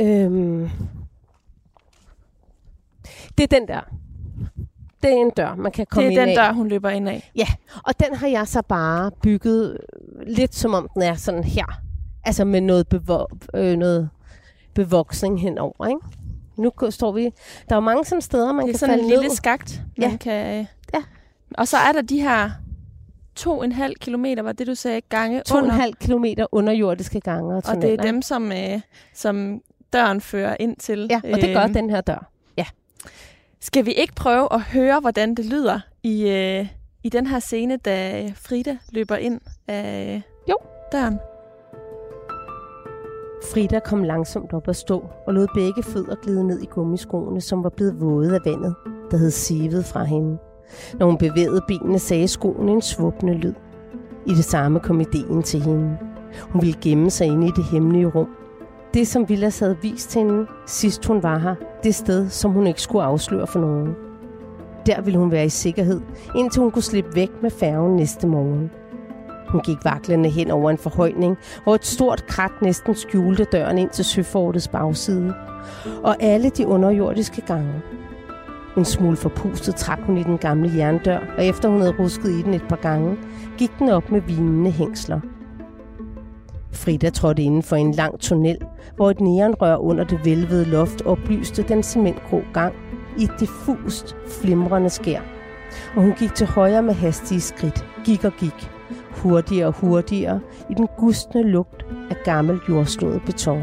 [0.00, 0.70] Øhm.
[3.38, 3.80] Det er den der.
[5.02, 6.44] det er en dør, man kan komme Det er ind den af.
[6.46, 7.30] dør, hun løber ind af.
[7.36, 7.46] Ja,
[7.84, 11.80] og den har jeg så bare bygget øh, lidt som om den er sådan her.
[12.24, 14.08] Altså med noget, bevo- øh, noget
[14.76, 16.00] bevoksning henover, ikke?
[16.56, 17.22] Nu står vi...
[17.24, 17.30] Der
[17.70, 19.36] er jo mange sådan steder, man det er kan sådan en falde lille ned.
[19.36, 20.16] skagt, man Ja.
[20.16, 20.66] kan...
[20.94, 21.02] Ja.
[21.58, 22.50] Og så er der de her
[23.34, 25.76] to en halv kilometer, var det du sagde, gange To og en under.
[25.76, 28.80] halv kilometer underjordiske gange og Og det er dem, som, øh,
[29.14, 29.60] som
[29.92, 31.06] døren fører ind til.
[31.10, 32.30] Ja, og det gør Øhm, den her dør.
[33.60, 36.66] Skal vi ikke prøve at høre, hvordan det lyder i, øh,
[37.02, 40.56] i den her scene, da Frida løber ind af Jo.
[40.92, 41.18] døren?
[43.52, 47.64] Frida kom langsomt op at stå og lod begge fødder glide ned i gummiskoene, som
[47.64, 48.74] var blevet våde af vandet,
[49.10, 50.38] der havde sivet fra hende.
[50.98, 53.54] Når hun bevægede benene, sagde skoene en svuppende lyd.
[54.26, 55.98] I det samme kom ideen til hende.
[56.50, 58.28] Hun ville gemme sig inde i det hemmelige rum.
[58.94, 61.54] Det, som Villas havde vist hende, sidst hun var her.
[61.82, 63.94] Det sted, som hun ikke skulle afsløre for nogen.
[64.86, 66.00] Der ville hun være i sikkerhed,
[66.36, 68.70] indtil hun kunne slippe væk med færgen næste morgen.
[69.48, 73.90] Hun gik vaklende hen over en forhøjning, hvor et stort krat næsten skjulte døren ind
[73.90, 75.34] til søfortets bagside.
[76.02, 77.72] Og alle de underjordiske gange.
[78.76, 82.42] En smule forpustet trak hun i den gamle jerndør, og efter hun havde rusket i
[82.42, 83.16] den et par gange,
[83.58, 85.20] gik den op med vinende hængsler.
[86.72, 88.58] Frida trådte inden for en lang tunnel,
[88.96, 92.74] hvor et neonrør under det velvede loft oplyste den cementgrå gang
[93.18, 95.20] i et diffust, flimrende skær.
[95.96, 98.70] Og hun gik til højre med hastige skridt, gik og gik,
[99.28, 103.62] hurtigere og hurtigere i den gustne lugt af gammel jordslået beton.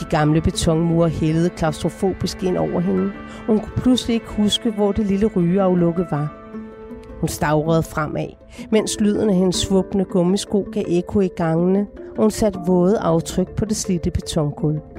[0.00, 4.92] De gamle betonmure hældede klaustrofobisk ind over hende, og hun kunne pludselig ikke huske, hvor
[4.92, 6.34] det lille rygeaflukke var.
[7.20, 8.28] Hun stavrede fremad,
[8.70, 13.48] mens lyden af hendes svuppende gummisko gav ekko i gangene, og hun satte våde aftryk
[13.56, 14.93] på det slidte betongulv.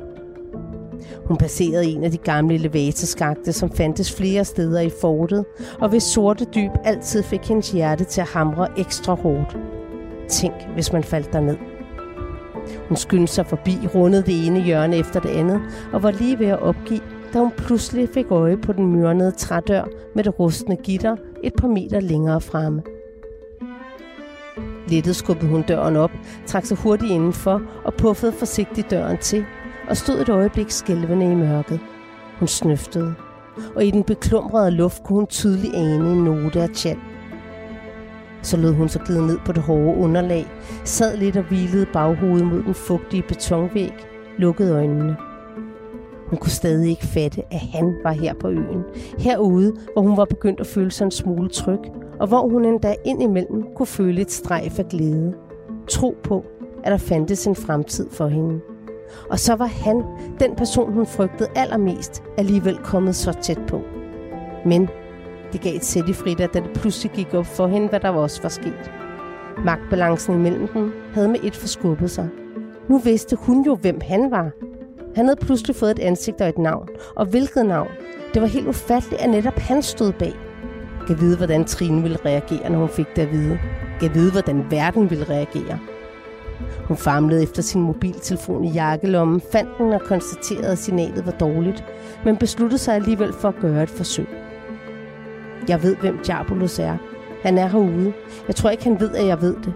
[1.26, 5.46] Hun passerede en af de gamle elevatorskakte, som fandtes flere steder i fortet,
[5.80, 9.58] og hvis sorte dyb altid fik hendes hjerte til at hamre ekstra hårdt.
[10.30, 11.58] Tænk, hvis man faldt derned.
[12.88, 15.62] Hun skyndte sig forbi, rundede det ene hjørne efter det andet,
[15.94, 17.02] og var lige ved at opgive,
[17.34, 19.84] da hun pludselig fik øje på den myrnede trædør
[20.15, 22.82] med det rustne gitter et par meter længere fremme.
[24.88, 26.12] Lettet skubbede hun døren op,
[26.46, 29.46] trak sig hurtigt indenfor og puffede forsigtigt døren til,
[29.89, 31.80] og stod et øjeblik skælvende i mørket.
[32.39, 33.15] Hun snøftede,
[33.76, 36.98] og i den beklumrede luft kunne hun tydeligt ane en note af tjal.
[38.41, 40.48] Så lod hun sig glide ned på det hårde underlag,
[40.84, 43.93] sad lidt og hvilede baghovedet mod den fugtige betonvæg,
[44.38, 45.17] lukkede øjnene.
[46.28, 48.84] Hun kunne stadig ikke fatte, at han var her på øen.
[49.17, 51.80] Herude, hvor hun var begyndt at føle sig en smule tryg,
[52.19, 55.34] og hvor hun endda indimellem kunne føle et strejf af glæde.
[55.89, 56.45] Tro på,
[56.84, 58.60] at der fandtes en fremtid for hende.
[59.30, 60.04] Og så var han,
[60.39, 63.82] den person hun frygtede allermest, alligevel kommet så tæt på.
[64.65, 64.89] Men
[65.54, 68.10] det gav et sæt i Frida, da det pludselig gik op for hende, hvad der
[68.10, 68.91] også var sket.
[69.65, 72.30] Magtbalancen imellem dem havde med et forskubbet sig.
[72.89, 74.51] Nu vidste hun jo, hvem han var.
[75.15, 76.88] Han havde pludselig fået et ansigt og et navn.
[77.15, 77.91] Og hvilket navn?
[78.34, 80.34] Det var helt ufatteligt, at netop han stod bag.
[81.08, 83.60] Kan vide, hvordan Trine ville reagere, når hun fik det at vide.
[83.99, 85.80] Kan vide, hvordan verden ville reagere.
[86.88, 91.84] Hun famlede efter sin mobiltelefon i jakkelommen, fandt den og konstaterede, at signalet var dårligt,
[92.26, 94.28] men besluttede sig alligevel for at gøre et forsøg.
[95.68, 96.98] Jeg ved, hvem Diabolos er.
[97.44, 98.13] Han er herude.
[98.48, 99.74] Jeg tror ikke, han ved, at jeg ved det.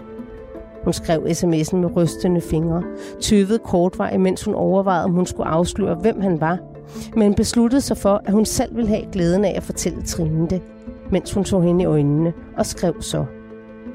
[0.84, 2.82] Hun skrev sms'en med rystende fingre,
[3.20, 6.58] tøvede kortvej, mens hun overvejede, om hun skulle afsløre, hvem han var,
[7.16, 10.62] men besluttede sig for, at hun selv ville have glæden af at fortælle Trine det,
[11.10, 13.24] mens hun så hende i øjnene, og skrev så.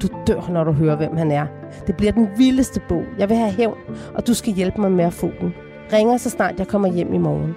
[0.02, 1.46] Du dør, når du hører, hvem han er.
[1.86, 3.02] Det bliver den vildeste bog.
[3.18, 3.78] Jeg vil have hævn,
[4.14, 5.54] og du skal hjælpe mig med at få den.
[5.92, 7.54] Ringer så snart jeg kommer hjem i morgen.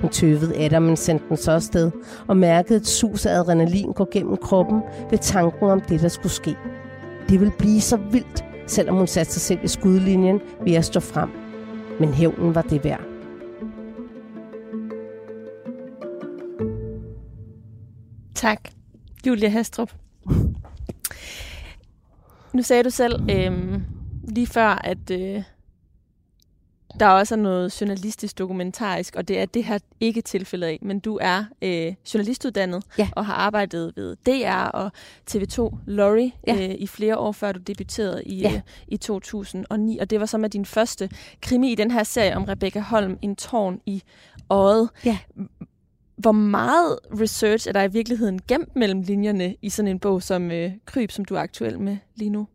[0.00, 1.90] Hun tøvede Adam, men sendte den så afsted,
[2.26, 6.32] og mærkede et sus af adrenalin gå gennem kroppen ved tanken om det, der skulle
[6.32, 6.56] ske.
[7.28, 11.00] Det ville blive så vildt, selvom hun satte sig selv i skudlinjen ved at stå
[11.00, 11.28] frem.
[12.00, 13.00] Men hævnen var det værd.
[18.34, 18.58] Tak,
[19.26, 20.03] Julia Hastrup.
[22.54, 23.82] Nu sagde du selv øhm,
[24.28, 25.42] lige før, at øh,
[27.00, 31.00] der også er noget journalistisk dokumentarisk, og det er det her ikke tilfældet af, men
[31.00, 33.08] du er øh, journalistuddannet Ja.
[33.12, 34.90] og har arbejdet ved DR og
[35.30, 36.68] TV2 Lorry Ja.
[36.68, 38.52] øh, i flere år, før du debuterede i, Ja.
[38.54, 41.10] øh, i 2009, og det var så med din første
[41.42, 44.02] krimi i den her serie om Rebecca Holm, En tårn i
[44.50, 44.88] øjet.
[45.04, 45.18] Ja.
[46.16, 50.50] Hvor meget research er der i virkeligheden gemt mellem linjerne i sådan en bog som
[50.50, 52.46] øh, Kryb, som du er aktuel med lige nu?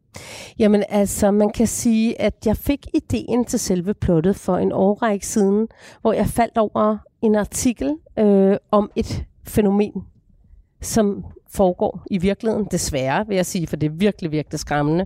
[0.60, 5.28] Jamen altså, man kan sige, at jeg fik ideen til selve plottet for en årrække
[5.28, 5.68] siden,
[6.02, 9.92] hvor jeg faldt over en artikel øh, om et fænomen,
[10.82, 15.06] som foregår i virkeligheden, desværre vil jeg sige, for det er virkelig, virkelig skræmmende.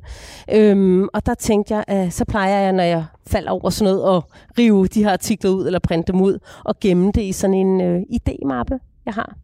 [0.51, 4.17] Øhm, og der tænkte jeg, at så plejer jeg, når jeg falder over sådan noget,
[4.17, 4.23] at
[4.57, 7.81] rive de her artikler ud, eller printe dem ud, og gemme det i sådan en
[7.81, 9.35] øh, idémappe, jeg har.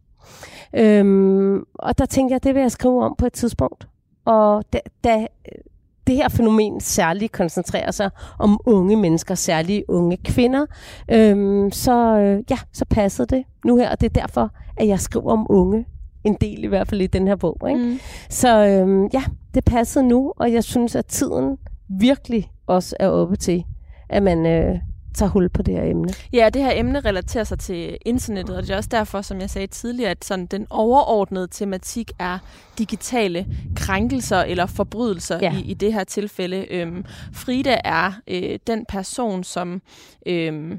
[0.74, 3.88] Øhm, og der tænkte jeg, det vil jeg skrive om på et tidspunkt.
[4.24, 5.58] Og da, da øh,
[6.06, 10.66] det her fænomen særligt koncentrerer sig om unge mennesker, særligt unge kvinder,
[11.10, 15.00] øhm, så, øh, ja, så passede det nu her, og det er derfor, at jeg
[15.00, 15.86] skriver om unge
[16.24, 17.58] en del i hvert fald i den her bog.
[17.68, 17.80] Ikke?
[17.80, 18.00] Mm.
[18.30, 19.22] Så øhm, ja,
[19.54, 23.64] det passede nu, og jeg synes, at tiden virkelig også er oppe til,
[24.08, 24.78] at man øh,
[25.14, 26.08] tager hul på det her emne.
[26.32, 29.50] Ja, det her emne relaterer sig til internettet, og det er også derfor, som jeg
[29.50, 32.38] sagde tidligere, at sådan den overordnede tematik er
[32.78, 35.56] digitale krænkelser eller forbrydelser ja.
[35.56, 36.72] i, i det her tilfælde.
[36.72, 39.82] Øhm, Frida er øh, den person, som...
[40.26, 40.78] Øh,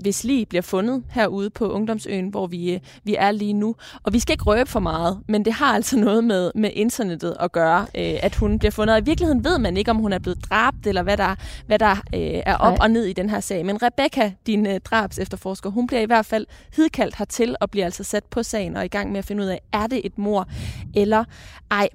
[0.00, 3.74] hvis lige bliver fundet herude på Ungdomsøen, hvor vi, øh, vi er lige nu.
[4.02, 7.36] Og vi skal ikke røbe for meget, men det har altså noget med, med internettet
[7.40, 8.94] at gøre, øh, at hun bliver fundet.
[8.94, 11.34] Og i virkeligheden ved man ikke, om hun er blevet dræbt, eller hvad der,
[11.66, 12.78] hvad der øh, er op Nej.
[12.80, 13.66] og ned i den her sag.
[13.66, 17.84] Men Rebecca, din øh, drabs efterforsker, hun bliver i hvert fald hidkaldt hertil, og bliver
[17.84, 20.18] altså sat på sagen og i gang med at finde ud af, er det et
[20.18, 20.48] mor
[20.94, 21.24] eller
[21.70, 21.88] ej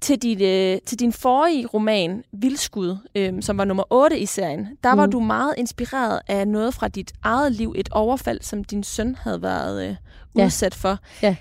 [0.00, 4.68] til, dit, øh, til din forrige roman, Vildskud, øh, som var nummer 8 i serien,
[4.84, 4.98] der mm.
[4.98, 9.16] var du meget inspireret af noget fra dit eget liv, et overfald, som din søn
[9.20, 9.96] havde været øh,
[10.34, 10.88] udsat ja.
[10.88, 10.98] for.
[11.22, 11.36] Ja.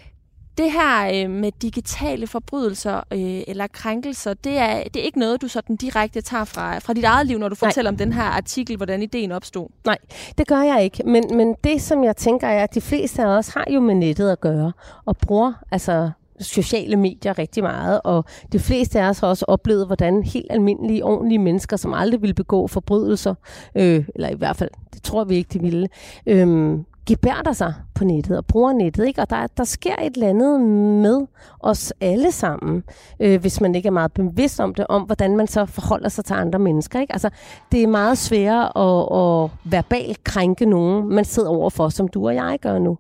[0.58, 5.42] Det her øh, med digitale forbrydelser øh, eller krænkelser, det er, det er ikke noget,
[5.42, 7.70] du sådan direkte tager fra, fra dit eget liv, når du Nej.
[7.70, 9.68] fortæller om den her artikel, hvordan ideen opstod.
[9.86, 9.98] Nej,
[10.38, 11.04] det gør jeg ikke.
[11.06, 13.96] Men, men det, som jeg tænker, er, at de fleste af os har jo med
[13.96, 14.72] nettet at gøre,
[15.06, 19.86] og bruger altså sociale medier rigtig meget, og de fleste af os har også oplevet,
[19.88, 23.36] hvordan helt almindelige, ordentlige mennesker, som aldrig ville begå forbrydelser,
[23.76, 25.88] øh, eller i hvert fald, det tror vi ikke, de ville,
[26.26, 29.08] øh, gebærder sig på nettet og bruger nettet.
[29.08, 29.22] Ikke?
[29.22, 30.62] Og der, der sker et eller andet
[31.02, 31.28] med
[31.60, 32.84] os alle sammen,
[33.20, 36.26] øh, hvis man ikke er meget bevidst om det, om hvordan man så forholder sig
[36.26, 37.00] til andre mennesker.
[37.00, 37.14] Ikke?
[37.14, 37.30] Altså,
[37.72, 42.36] det er meget sværere at, at verbalt krænke nogen, man sidder overfor, som du og
[42.36, 42.98] jeg gør nu.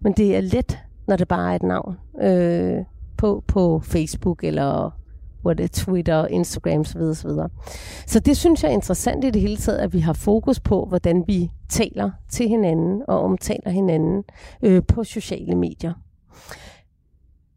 [0.00, 2.84] Men det er let når det bare er et navn øh,
[3.16, 4.90] på, på Facebook eller
[5.42, 7.00] hvor det er Twitter, Instagram osv.
[7.00, 7.30] osv.
[8.06, 10.84] Så det synes jeg er interessant i det hele taget, at vi har fokus på,
[10.88, 14.24] hvordan vi taler til hinanden og omtaler hinanden
[14.62, 15.92] øh, på sociale medier.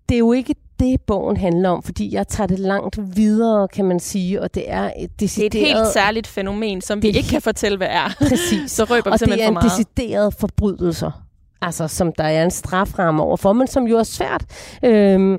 [0.10, 3.86] Det er jo ikke det, bogen handler om, fordi jeg tager det langt videre, kan
[3.86, 5.52] man sige, og det er et decideret...
[5.54, 8.16] Det er et helt særligt fænomen, som vi ikke kan fortælle, hvad er.
[8.20, 8.72] Præcis.
[8.78, 9.66] Så røber vi simpelthen for meget.
[9.66, 11.25] Og det er en decideret forbrydelser
[11.62, 14.46] altså som der er en straframme overfor, men som jo er svært.
[14.84, 15.38] Øhm,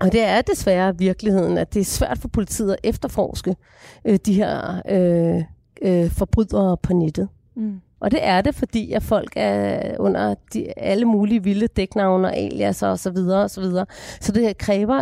[0.00, 3.56] og det er desværre virkeligheden, at det er svært for politiet at efterforske
[4.04, 5.44] øh, de her øh,
[5.82, 7.28] øh, forbrydere på nettet.
[7.56, 7.80] Mm.
[8.00, 12.36] Og det er det, fordi at folk er under de, alle mulige vilde dæknavne og
[12.36, 13.86] alias og så videre og så videre.
[14.20, 14.98] Så det kræver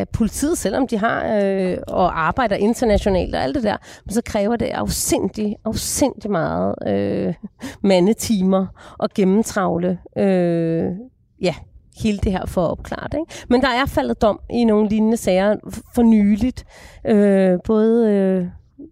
[0.00, 3.76] øh, politiet, selvom de har øh, og arbejder internationalt og alt det der,
[4.10, 7.34] så kræver det afsindig, afsindig meget øh,
[7.82, 8.66] mandetimer
[8.98, 10.90] og gennemtravle øh,
[11.40, 11.54] ja,
[12.02, 13.18] hele det her for at opklare det.
[13.18, 13.46] Ikke?
[13.48, 15.56] Men der er faldet dom i nogle lignende sager
[15.94, 16.64] for nyligt.
[17.06, 18.10] Øh, både...
[18.10, 18.46] Øh,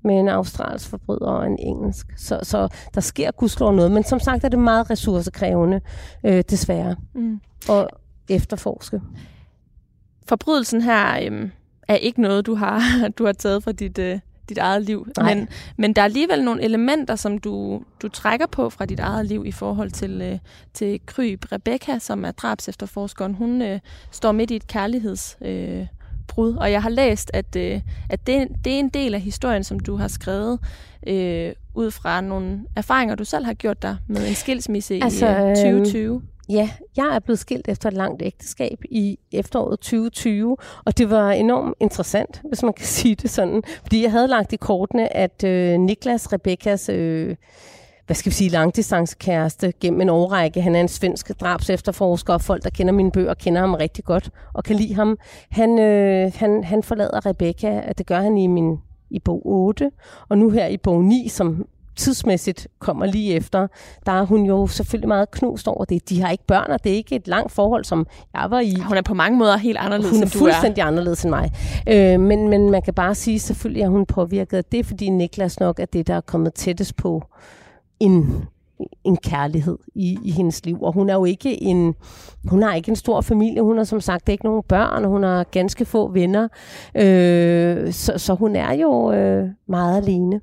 [0.05, 2.07] med en australsk forbryder og en engelsk.
[2.17, 5.81] Så, så der sker gudskelov noget, men som sagt er det meget ressourcekrævende,
[6.25, 7.41] øh, desværre, mm.
[7.71, 7.87] at
[8.29, 9.01] efterforske.
[10.29, 11.49] Forbrydelsen her øh,
[11.89, 12.83] er ikke noget, du har,
[13.19, 16.63] du har taget fra dit, øh, dit eget liv, men, men der er alligevel nogle
[16.63, 20.39] elementer, som du, du trækker på fra dit eget liv i forhold til, øh,
[20.75, 21.45] til Kryb.
[21.53, 25.37] Rebecca, som er drabs efterforskeren, hun øh, står midt i et kærligheds...
[25.41, 25.87] Øh,
[26.29, 26.55] brud.
[26.55, 27.81] Og jeg har læst, at, øh,
[28.11, 30.59] at det, det er en del af historien, som du har skrevet
[31.07, 35.51] øh, ud fra nogle erfaringer, du selv har gjort dig med en skilsmisse altså, i
[35.51, 36.15] øh, 2020.
[36.15, 36.23] Øh,
[36.55, 41.31] ja, jeg er blevet skilt efter et langt ægteskab i efteråret 2020, og det var
[41.31, 43.63] enormt interessant, hvis man kan sige det sådan.
[43.83, 46.89] Fordi jeg havde lagt i kortene, at øh, Niklas, Rebekkas...
[46.89, 47.37] Øh,
[48.13, 50.63] hvad skal vi sige, langdistancekæreste gennem en årrække.
[50.63, 54.05] Han er en svensk drabs efterforsker, og folk, der kender mine bøger, kender ham rigtig
[54.05, 55.19] godt og kan lide ham.
[55.51, 58.79] Han, øh, han, han forlader Rebecca, det gør han i min
[59.11, 59.91] i bog 8,
[60.29, 63.67] og nu her i bog 9, som tidsmæssigt kommer lige efter,
[64.07, 66.09] der er hun jo selvfølgelig meget knust over det.
[66.09, 68.75] De har ikke børn, og det er ikke et langt forhold, som jeg var i.
[68.89, 71.51] Hun er på mange måder helt anderledes, Hun er fuldstændig anderledes end mig.
[71.89, 75.61] Øh, men, men man kan bare sige, selvfølgelig er hun påvirket af det, fordi Niklas
[75.61, 77.23] nok er det, der er kommet tættest på
[78.03, 78.45] en,
[79.05, 80.83] en kærlighed i, i hendes liv.
[80.83, 81.95] Og hun er jo ikke en,
[82.49, 85.45] hun har ikke en stor familie, hun har som sagt ikke nogen børn, hun har
[85.45, 86.49] ganske få venner,
[86.95, 90.41] øh, så, så hun er jo øh, meget alene.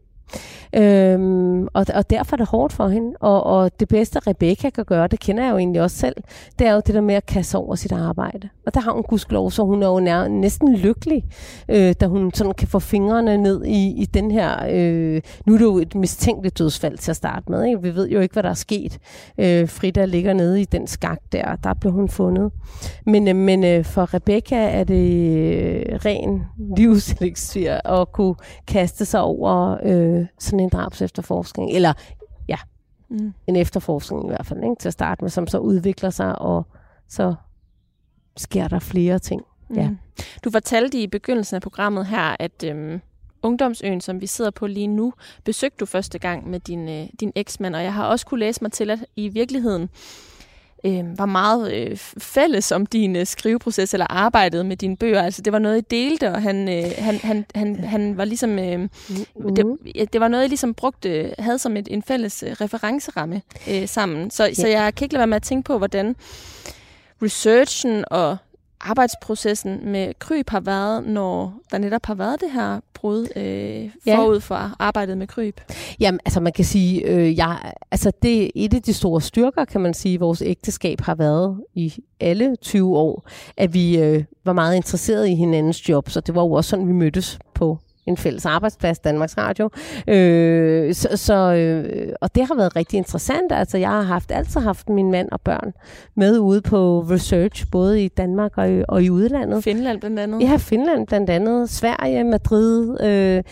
[0.75, 3.13] Øhm, og, og derfor er det hårdt for hende.
[3.19, 6.15] Og, og det bedste, Rebecca kan gøre, det kender jeg jo egentlig også selv,
[6.59, 8.49] det er jo det der med at kaste over sit arbejde.
[8.65, 11.23] Og der har hun gudskelov, så hun er jo nær, næsten lykkelig,
[11.69, 14.65] øh, da hun sådan kan få fingrene ned i, i den her...
[14.69, 17.65] Øh, nu er det jo et mistænkeligt dødsfald til at starte med.
[17.65, 17.81] Ikke?
[17.81, 18.99] Vi ved jo ikke, hvad der er sket.
[19.37, 22.51] Øh, Frida ligger nede i den skak der, der blev hun fundet.
[23.05, 26.43] Men, øh, men øh, for Rebecca er det øh, ren
[26.77, 28.35] livselixir at kunne
[28.67, 31.71] kaste sig over øh, sådan en drabs efterforskning.
[31.71, 31.93] Eller
[32.47, 32.57] ja,
[33.09, 33.33] mm.
[33.47, 34.75] en efterforskning i hvert fald, ikke?
[34.79, 36.63] til at starte med, som så udvikler sig, og
[37.07, 37.35] så
[38.37, 39.41] sker der flere ting.
[39.69, 39.75] Mm.
[39.75, 39.89] Ja.
[40.43, 43.01] Du fortalte i begyndelsen af programmet her, at øhm,
[43.41, 47.31] Ungdomsøen, som vi sidder på lige nu, besøgte du første gang med din, øh, din
[47.35, 49.89] eksmand, og jeg har også kunne læse mig til, at i virkeligheden
[50.85, 55.21] øh, var meget øh, fælles om din øh, skriveproces eller arbejdet med dine bøger.
[55.21, 58.59] Altså det var noget, I delte, og han, øh, han, han, han, han var ligesom...
[58.59, 59.55] Øh, mm-hmm.
[59.55, 63.87] det, det var noget, I ligesom brugte, havde som et, en fælles øh, referenceramme øh,
[63.87, 64.31] sammen.
[64.31, 64.55] Så, yeah.
[64.55, 66.15] så jeg kan ikke lade være med at tænke på, hvordan
[67.21, 68.37] researchen og
[68.81, 74.35] arbejdsprocessen med kryb har været, når der netop har været det her brud øh, forud
[74.35, 74.39] ja.
[74.39, 75.61] for arbejdet med kryb?
[75.99, 79.65] Jamen, altså man kan sige, øh, jeg, altså det er et af de store styrker,
[79.65, 84.53] kan man sige, vores ægteskab har været i alle 20 år, at vi øh, var
[84.53, 87.77] meget interesserede i hinandens job, så det var jo også sådan, vi mødtes på
[88.09, 89.69] en fælles arbejdsplads, Danmarks Radio.
[90.07, 93.51] Øh, så, så, øh, og det har været rigtig interessant.
[93.51, 95.73] Altså, jeg har haft, altid haft min mand og børn
[96.15, 99.63] med ude på research, både i Danmark og i, og i udlandet.
[99.63, 100.41] Finland blandt andet?
[100.41, 101.69] Ja, Finland blandt andet.
[101.69, 103.01] Sverige, Madrid.
[103.03, 103.43] Øh,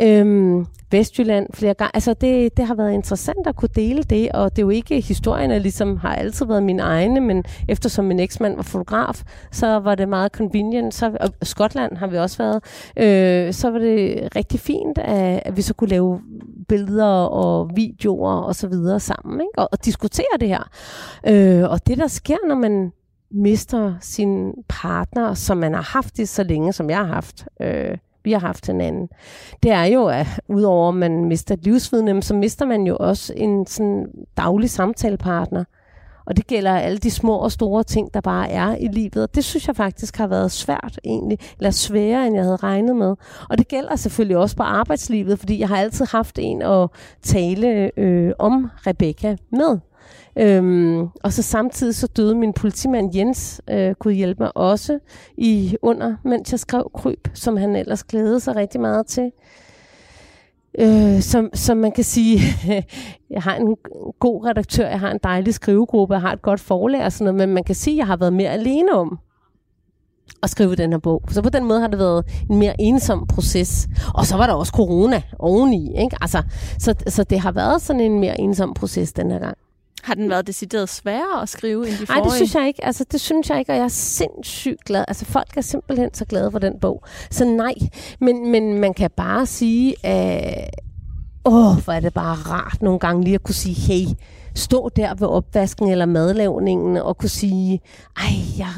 [0.00, 1.90] øh, Vestjylland flere gange.
[1.94, 5.00] Altså det, det har været interessant at kunne dele det, og det er jo ikke
[5.00, 9.66] historien, der ligesom har altid været mine egne, men eftersom min eksmand var fotograf, så
[9.66, 10.94] var det meget convenient.
[10.94, 12.60] Så, og Skotland har vi også været.
[12.96, 16.20] Øh, så var det Øh, rigtig fint, at, at vi så kunne lave
[16.68, 19.58] billeder og videoer og så videre sammen, ikke?
[19.58, 20.70] Og, og diskutere det her.
[21.26, 22.92] Øh, og det, der sker, når man
[23.30, 27.96] mister sin partner, som man har haft det så længe, som jeg har haft, øh,
[28.24, 29.08] vi har haft hinanden,
[29.62, 33.32] det er jo, at udover at man mister et livsvidne, så mister man jo også
[33.36, 35.64] en sådan daglig samtalepartner.
[36.30, 39.16] Og det gælder alle de små og store ting, der bare er i livet.
[39.16, 42.96] Og det synes jeg faktisk har været svært egentlig, eller sværere, end jeg havde regnet
[42.96, 43.14] med.
[43.48, 46.88] Og det gælder selvfølgelig også på arbejdslivet, fordi jeg har altid haft en at
[47.22, 49.78] tale øh, om Rebecca med.
[50.36, 54.98] Øhm, og så samtidig så døde min politimand Jens, øh, kunne hjælpe mig også
[55.36, 59.32] i under, mens jeg skrev kryb, som han ellers glædede sig rigtig meget til.
[60.78, 62.40] Øh, som, som man kan sige,
[63.30, 63.76] jeg har en
[64.20, 67.48] god redaktør, jeg har en dejlig skrivegruppe, jeg har et godt forlag og sådan noget,
[67.48, 69.18] men man kan sige, at jeg har været mere alene om
[70.42, 71.22] at skrive den her bog.
[71.28, 73.88] Så på den måde har det været en mere ensom proces.
[74.14, 75.98] Og så var der også corona oveni.
[75.98, 76.16] Ikke?
[76.20, 76.42] Altså,
[76.78, 79.56] så, så det har været sådan en mere ensom proces den her gang.
[80.02, 82.20] Har den været decideret sværere at skrive end de forrige?
[82.20, 82.84] Nej, det synes jeg ikke.
[82.84, 85.04] Altså, det synes jeg ikke, og jeg er sindssygt glad.
[85.08, 87.04] Altså, folk er simpelthen så glade for den bog.
[87.30, 87.74] Så nej,
[88.20, 90.70] men, men man kan bare sige, at
[91.44, 94.06] åh, hvor er det bare rart nogle gange lige at kunne sige, hey,
[94.54, 97.80] stå der ved opvasken eller madlavningen og kunne sige,
[98.16, 98.72] ej, jeg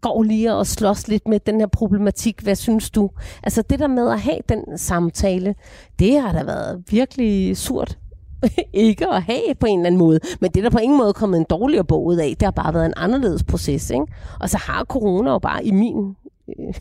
[0.00, 2.40] går lige og slås lidt med den her problematik.
[2.40, 3.10] Hvad synes du?
[3.42, 5.54] Altså det der med at have den samtale,
[5.98, 7.98] det har da været virkelig surt
[8.72, 10.20] ikke at have på en eller anden måde.
[10.40, 12.34] Men det er der på ingen måde kommet en dårligere bog ud af.
[12.40, 13.90] Det har bare været en anderledes proces.
[13.90, 14.06] Ikke?
[14.40, 16.16] Og så har corona jo bare i min,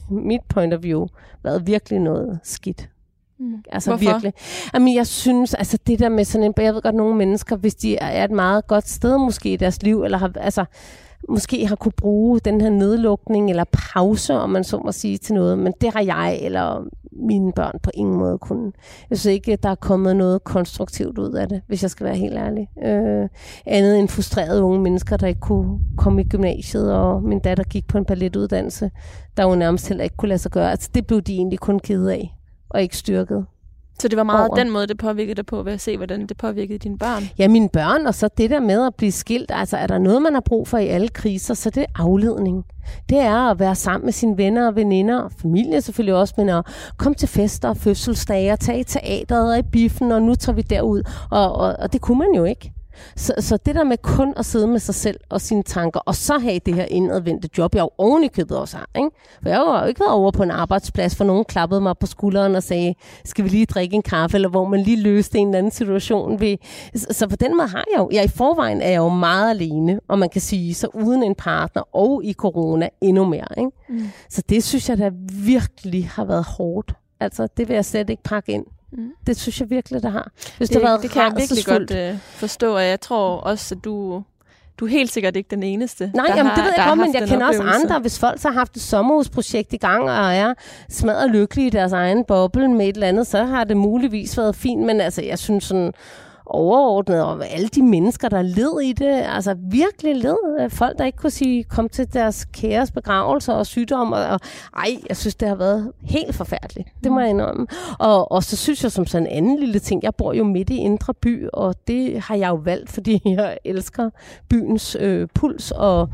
[0.09, 1.07] mit point of view
[1.43, 2.89] været virkelig noget skidt.
[3.39, 3.53] Mm.
[3.71, 4.05] Altså Hvorfor?
[4.05, 4.33] virkelig.
[4.73, 7.75] Jamen, jeg synes, altså det der med sådan en, jeg ved godt, nogle mennesker, hvis
[7.75, 10.65] de er et meget godt sted måske i deres liv, eller har, altså,
[11.29, 15.35] måske har kunne bruge den her nedlukning eller pause, om man så må sige, til
[15.35, 15.59] noget.
[15.59, 18.71] Men det har jeg eller mine børn på ingen måde kunne.
[19.09, 22.15] Jeg synes ikke, der er kommet noget konstruktivt ud af det, hvis jeg skal være
[22.15, 22.69] helt ærlig.
[22.83, 23.29] Øh,
[23.65, 27.87] andet end frustrerede unge mennesker, der ikke kunne komme i gymnasiet, og min datter gik
[27.87, 28.91] på en balletuddannelse,
[29.37, 30.71] der jo nærmest heller ikke kunne lade sig gøre.
[30.71, 32.35] Altså, det blev de egentlig kun ked af,
[32.69, 33.45] og ikke styrket.
[34.01, 34.57] Så det var meget over.
[34.57, 37.23] den måde, det påvirkede dig på, ved at se, hvordan det påvirkede dine børn?
[37.37, 39.51] Ja, mine børn, og så det der med at blive skilt.
[39.53, 42.65] Altså, er der noget, man har brug for i alle kriser, så det er afledning.
[43.09, 46.49] Det er at være sammen med sine venner og veninder, og familie selvfølgelig også, men
[46.49, 46.65] at
[46.97, 50.55] komme til fester og fødselsdage, og tage i teateret og i biffen, og nu tager
[50.55, 51.03] vi derud.
[51.31, 52.71] Og, og, og det kunne man jo ikke.
[53.15, 56.15] Så, så det der med kun at sidde med sig selv og sine tanker, og
[56.15, 58.89] så have det her indadvendte job, jeg jo oven i købet også har.
[58.95, 59.09] Ikke?
[59.43, 62.05] For jeg har jo ikke været over på en arbejdsplads, for nogen klappede mig på
[62.05, 62.95] skulderen og sagde,
[63.25, 66.39] skal vi lige drikke en kaffe, eller hvor man lige løste en eller anden situation.
[66.39, 66.57] Ved.
[66.95, 69.99] Så, på den måde har jeg jo, jeg i forvejen er jeg jo meget alene,
[70.07, 73.47] og man kan sige, så uden en partner og i corona endnu mere.
[73.57, 73.71] Ikke?
[73.89, 74.09] Mm.
[74.29, 75.11] Så det synes jeg da
[75.45, 76.93] virkelig har været hårdt.
[77.19, 79.11] Altså, det vil jeg slet ikke pakke ind Mm.
[79.27, 80.31] Det synes jeg virkelig, det har.
[80.57, 83.75] Hvis det, det, været det kan jeg virkelig godt uh, forstå, og jeg tror også,
[83.75, 84.23] at du
[84.79, 86.11] du er helt sikkert ikke den eneste.
[86.13, 87.99] Nej, der jamen, har, det ved jeg godt, men jeg kender også andre.
[87.99, 90.53] Hvis folk så har haft et sommerhusprojekt i gang og er
[90.89, 94.55] smadret lykkelige i deres egen boble med et eller andet, så har det muligvis været
[94.55, 94.85] fint.
[94.85, 95.93] Men altså, jeg synes sådan
[96.49, 100.69] overordnet, og alle de mennesker, der led i det, altså virkelig led.
[100.69, 104.39] Folk, der ikke kunne sige, kom til deres kæres begravelser og sygdomme, og, og
[104.77, 106.89] ej, jeg synes, det har været helt forfærdeligt.
[107.03, 107.67] Det må jeg indrømme.
[107.99, 110.69] Og, og så synes jeg som sådan en anden lille ting, jeg bor jo midt
[110.69, 114.09] i Indre By, og det har jeg jo valgt, fordi jeg elsker
[114.49, 116.09] byens øh, puls, og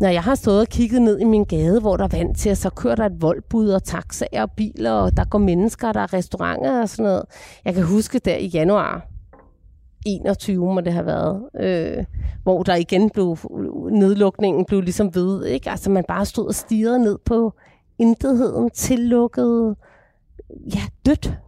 [0.00, 2.56] når jeg har stået og kigget ned i min gade, hvor der er vand til,
[2.56, 6.12] så kører der et voldbud og taxaer og biler, og der går mennesker, der er
[6.12, 7.22] restauranter og sådan noget.
[7.64, 9.06] Jeg kan huske der i januar,
[10.04, 12.04] 21 må det have været, øh,
[12.42, 13.36] hvor der igen blev,
[13.92, 15.70] nedlukningen blev ligesom ved, ikke?
[15.70, 17.52] Altså man bare stod og stirrede ned på
[17.98, 19.76] intetheden, tillukket,
[20.74, 21.38] ja, dødt.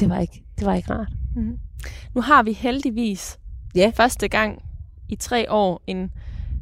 [0.00, 1.12] Det var ikke, det var ikke rart.
[1.36, 1.58] Mm.
[2.14, 3.38] Nu har vi heldigvis
[3.74, 3.92] ja.
[3.94, 4.62] første gang
[5.08, 6.10] i tre år en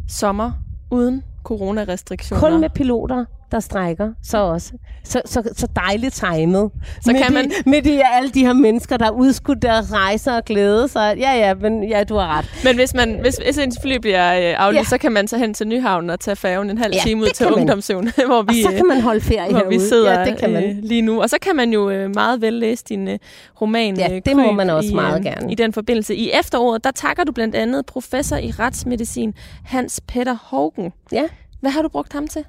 [0.08, 0.52] sommer
[0.90, 2.40] uden coronarestriktioner.
[2.40, 4.72] Kun med piloter der strækker, så også.
[5.04, 6.70] Så, så, så dejligt timet.
[7.00, 7.44] Så midt kan man...
[7.44, 11.16] I, midt i alle de her mennesker, der har udskudt deres rejser og glæde sig.
[11.18, 12.50] Ja, ja, men ja, du har ret.
[12.64, 14.84] Men hvis, man, hvis, hvis ens fly bliver øh, aflyst, ja.
[14.84, 17.28] så kan man tage hen til Nyhavn og tage færgen en halv ja, time ud
[17.28, 19.74] til ungdomssøvn, hvor vi, og så kan man holde ferie hvor herude.
[19.74, 20.64] vi sidder ja, det kan man.
[20.64, 21.22] Øh, lige nu.
[21.22, 23.18] Og så kan man jo øh, meget vel læse din øh,
[23.60, 25.52] roman Ja, det må man også i, meget gerne.
[25.52, 26.14] I den forbindelse.
[26.14, 29.34] I efteråret, der takker du blandt andet professor i retsmedicin
[29.64, 30.92] Hans Peter Hågen.
[31.12, 31.24] Ja.
[31.60, 32.44] Hvad har du brugt ham til?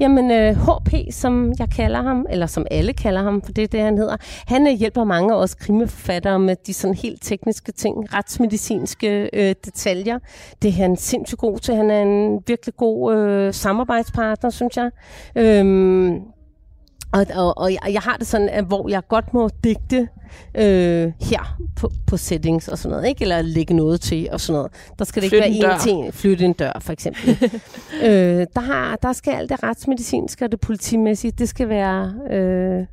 [0.00, 3.68] Jamen, øh, HP, som jeg kalder ham, eller som alle kalder ham, for det er
[3.68, 7.72] det, han hedder, han øh, hjælper mange af os krimiforfattere med de sådan helt tekniske
[7.72, 10.18] ting, retsmedicinske øh, detaljer.
[10.62, 11.74] Det er han sindssygt god til.
[11.74, 14.90] Han er en virkelig god øh, samarbejdspartner, synes jeg.
[15.36, 15.64] Øh,
[17.14, 20.08] og, og, og jeg, jeg har det sådan, at hvor jeg godt må digte
[20.54, 23.22] øh, her på, på settings og sådan noget, ikke?
[23.22, 24.72] eller lægge noget til og sådan noget.
[24.98, 26.14] Der skal det ikke Flyt være en ting.
[26.14, 27.30] Flytte en dør, for eksempel.
[28.06, 32.86] øh, der, har, der skal alt det retsmedicinske og det politimæssige, det skal være øh,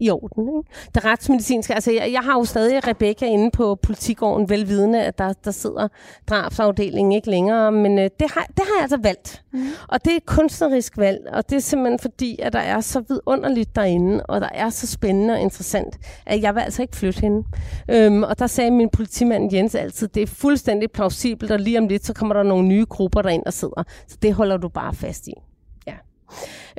[0.00, 0.48] i orden.
[0.48, 0.70] Ikke?
[0.94, 5.32] Det retsmedicinske, altså jeg, jeg har jo stadig Rebecca inde på politigården, velvidende, at der,
[5.32, 5.88] der sidder
[6.28, 9.42] drabsafdelingen ikke længere, men øh, det, har, det har jeg altså valgt.
[9.52, 9.66] Mm.
[9.88, 13.02] Og det er et kunstnerisk valg, og det er simpelthen fordi, at der er så
[13.08, 17.20] vidunderligt derinde, og der er så spændende og interessant, at jeg vil altså ikke flytte
[17.20, 17.44] hende.
[17.90, 21.88] Øhm, og der sagde min politimand Jens altid, det er fuldstændig plausibelt, og lige om
[21.88, 23.82] lidt, så kommer der nogle nye grupper derind, der sidder.
[24.08, 25.34] Så det holder du bare fast i.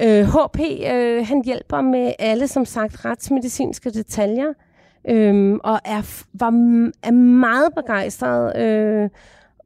[0.01, 0.59] Øh, HP,
[0.93, 4.53] øh, han hjælper med alle, som sagt, retsmedicinske detaljer,
[5.09, 6.51] øh, og er, var,
[7.03, 9.09] er meget begejstret øh,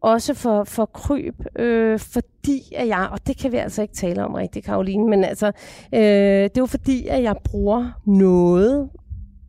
[0.02, 4.26] også for, for kryb, øh, fordi at jeg, og det kan vi altså ikke tale
[4.26, 5.48] om rigtigt, Karoline, men altså,
[5.94, 8.90] øh, det er jo fordi, at jeg bruger noget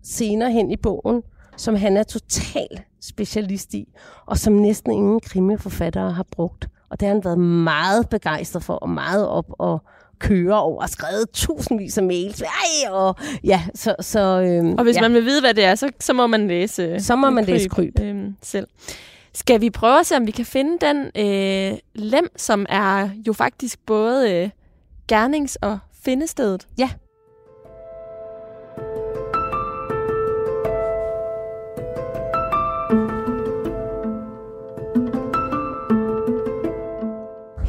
[0.03, 1.23] senere hen i bogen,
[1.57, 3.89] som han er total specialist i,
[4.27, 6.69] og som næsten ingen krimiforfattere har brugt.
[6.91, 9.83] Og det har han været meget begejstret for, og meget op og
[10.23, 12.43] køre over og skrevet tusindvis af mails.
[12.43, 15.01] Ej, og, ja, så, så, øhm, og hvis ja.
[15.01, 17.53] man vil vide, hvad det er, så, så må man læse Så må man kryb,
[17.53, 18.01] læse kryb.
[18.01, 18.67] Øhm, selv.
[19.35, 23.33] Skal vi prøve at se, om vi kan finde den øh, lem, som er jo
[23.33, 24.51] faktisk både øh,
[25.13, 26.67] gernings- og findestedet?
[26.79, 26.89] Ja.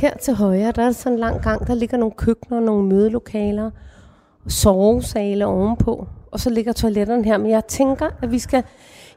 [0.03, 3.71] Her til højre, der er sådan en lang gang, der ligger nogle køkkener, nogle mødelokaler,
[4.47, 7.37] sovesale ovenpå, og så ligger toiletterne her.
[7.37, 8.63] Men jeg tænker, at vi skal...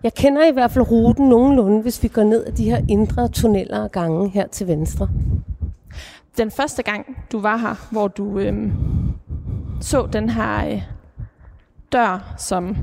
[0.02, 3.28] Jeg kender i hvert fald ruten nogenlunde, hvis vi går ned ad de her indre
[3.28, 5.08] tunneller og gange her til venstre.
[6.38, 8.72] Den første gang, du var her, hvor du øhm,
[9.80, 10.82] så den her øh,
[11.92, 12.76] dør, som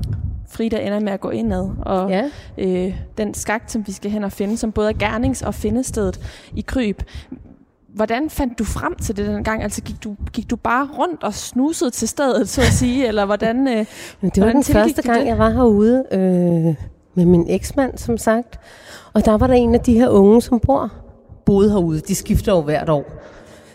[0.48, 2.30] Frida ender med at gå ind ad, og ja.
[2.58, 6.20] øh, den skagt, som vi skal hen og finde, som både er gernings- og findestedet
[6.54, 7.02] i kryb
[7.94, 9.62] hvordan fandt du frem til det den gang?
[9.62, 13.24] Altså gik du, gik du bare rundt og snusede til stedet, så at sige, eller
[13.24, 13.86] hvordan øh,
[14.34, 15.26] Det var den første gang, det?
[15.26, 16.74] jeg var herude øh,
[17.14, 18.58] med min eksmand, som sagt.
[19.12, 20.92] Og der var der en af de her unge, som bor,
[21.46, 22.00] boede herude.
[22.00, 23.04] De skifter jo hvert år.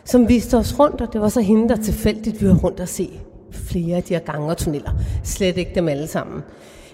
[0.06, 2.88] Som viste os rundt, og det var så hende, der tilfældigt vi var rundt og
[2.88, 3.10] se
[3.52, 4.92] flere af de her gange og tunneller.
[5.24, 6.44] Slet ikke dem alle sammen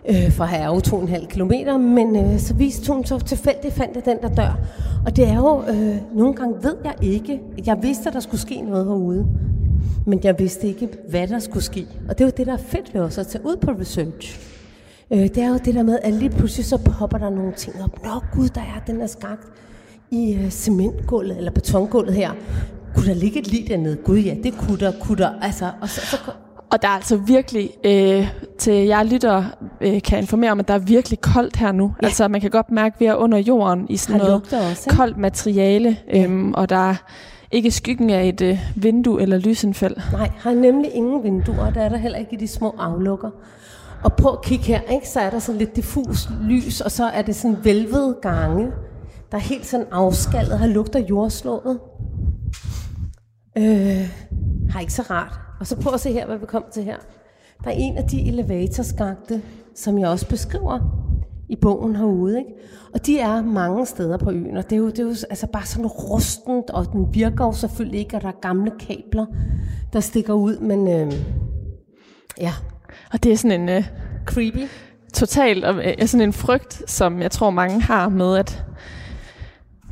[0.10, 3.06] øh, for her er jo to og en halv kilometer, men øh, så viste hun
[3.06, 4.60] så tilfældigt fandt jeg den der dør.
[5.06, 8.42] Og det er jo, øh, nogle gange ved jeg ikke, jeg vidste, at der skulle
[8.42, 9.28] ske noget herude,
[10.06, 11.88] men jeg vidste ikke, hvad der skulle ske.
[12.10, 14.40] Og det er jo det, der er fedt ved os at tage ud på research.
[15.12, 17.76] Øh, det er jo det der med, at lige pludselig så popper der nogle ting
[17.84, 18.04] op.
[18.04, 19.48] Nå gud, der er den der skagt
[20.12, 22.32] i øh, cementgulvet eller betongulvet her.
[22.96, 23.96] Kunne der ligge et lig dernede?
[23.96, 25.30] Gud ja, det kunne der, kunne der.
[25.42, 26.18] Altså, og så, så,
[26.76, 29.44] og der er altså virkelig, øh, til jeg lytter,
[29.82, 31.94] øh, kan informere om, at der er virkelig koldt her nu.
[32.02, 32.08] Ja.
[32.08, 34.58] Altså man kan godt mærke, at vi er under jorden i sådan noget også,
[34.88, 34.98] ikke?
[34.98, 36.96] koldt materiale, øhm, og der er
[37.52, 39.98] ikke skyggen af et øh, vindue eller lysindfald.
[40.12, 43.30] Nej, har nemlig ingen vinduer, der er der heller ikke i de små aflukker.
[44.04, 47.06] Og på at kigge her, ikke, så er der sådan lidt diffus lys, og så
[47.06, 48.66] er det sådan vælvede gange,
[49.32, 51.80] der er helt sådan afskaldet, har lugter jordslået.
[53.58, 54.10] Øh,
[54.70, 55.45] har ikke så rart.
[55.60, 56.98] Og så prøv at se her, hvad vi kommer til her.
[57.64, 59.42] Der er en af de elevatorskagte,
[59.76, 60.80] som jeg også beskriver
[61.50, 62.38] i bogen herude.
[62.38, 62.52] Ikke?
[62.94, 65.48] Og de er mange steder på øen, og det er jo, det er jo altså
[65.48, 69.26] bare sådan rustent, og den virker jo selvfølgelig ikke, og der er gamle kabler,
[69.94, 71.14] der stikker ud, men øh,
[72.42, 72.54] ja,
[73.14, 73.84] Og det er sådan en øh,
[74.26, 74.68] creepy.
[75.14, 78.64] totalt, og, øh, sådan en frygt, som jeg tror mange har med at,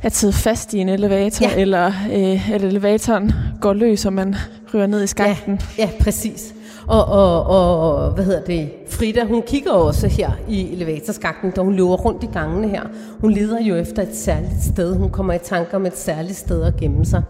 [0.04, 1.60] at sidde fast i en elevator, Ja.
[1.60, 4.34] eller øh, at elevatoren går løs, og man
[4.74, 5.60] ryger ned i skakten.
[5.78, 6.54] Ja, ja præcis.
[6.86, 11.74] Og, og, og, hvad hedder det, Frida, hun kigger også her i elevatorskakten, da hun
[11.74, 12.82] løber rundt i gangene her.
[13.20, 14.96] Hun leder jo efter et særligt sted.
[14.96, 17.22] Hun kommer i tanker om et særligt sted at gemme sig.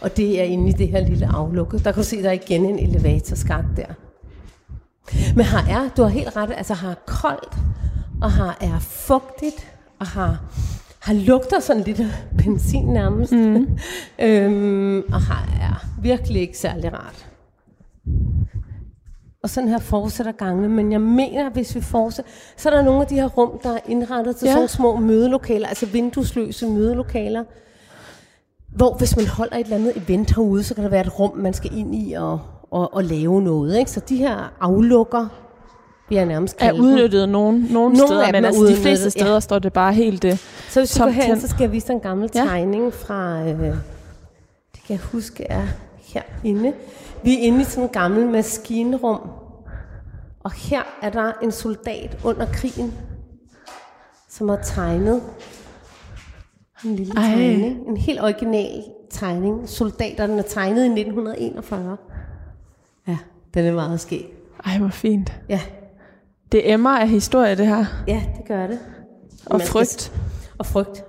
[0.00, 1.78] Og det er inde i det her lille aflukke.
[1.78, 3.86] Der kan du se, der er igen en elevatorskakt der.
[5.36, 7.56] Men her er, du har helt ret, altså har koldt,
[8.22, 9.66] og har er fugtigt,
[10.00, 10.38] og har,
[11.00, 12.06] har lugter sådan lidt af
[12.38, 13.32] benzin nærmest.
[13.32, 13.78] Mm.
[14.26, 17.26] øhm, og har er virkelig ikke særlig rart.
[19.42, 23.00] Og sådan her fortsætter gangene, men jeg mener, hvis vi fortsætter, så er der nogle
[23.00, 24.50] af de her rum, der er indrettet til ja.
[24.50, 24.56] Ja.
[24.56, 27.44] sådan små mødelokaler, altså vinduesløse mødelokaler,
[28.76, 31.36] hvor hvis man holder et eller andet event herude, så kan der være et rum,
[31.36, 32.40] man skal ind i og,
[32.70, 33.78] og, og lave noget.
[33.78, 33.90] Ikke?
[33.90, 35.47] Så de her aflukker,
[36.08, 36.84] vi er nærmest Er kaldt dem.
[36.84, 39.40] udnyttet nogle, nogle Nogle steder, men er altså de fleste steder ja.
[39.40, 40.24] står det bare helt...
[40.24, 40.36] Øh,
[40.68, 41.40] Så hvis vi går hen.
[41.40, 42.40] så skal jeg vise dig en gammel Ja.
[42.40, 45.66] tegning fra, øh, det kan jeg huske er
[45.98, 46.72] herinde.
[47.22, 49.20] Vi er inde i sådan en gammel maskinrum,
[50.44, 52.94] og her er der en soldat under krigen,
[54.28, 55.22] som har tegnet
[56.84, 57.24] en lille Ej.
[57.28, 57.88] tegning.
[57.88, 59.68] En helt original tegning.
[59.68, 61.96] Soldaterne er tegnet i 1941.
[63.08, 63.16] Ja,
[63.54, 64.34] den er meget skæg.
[64.66, 65.32] ej, hvor fint.
[65.48, 65.60] Ja,
[66.52, 67.84] Det emmer af historie, det her.
[68.06, 68.78] ja det gør det.
[69.46, 70.12] Og Man skal- frygt.
[70.58, 71.04] Og frygt.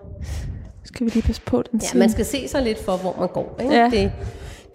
[0.83, 1.99] Skal vi lige passe på den Ja, side?
[1.99, 3.55] man skal se sig lidt for, hvor man går.
[3.61, 3.75] Ikke?
[3.75, 3.83] Ja.
[3.89, 4.11] Det,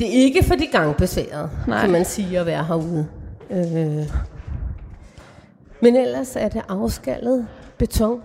[0.01, 1.81] det er ikke for de gangbesværede, Nej.
[1.81, 3.07] kan man sige, at være herude.
[3.51, 4.07] Øh.
[5.83, 7.47] Men ellers er det afskallet
[7.79, 8.21] beton,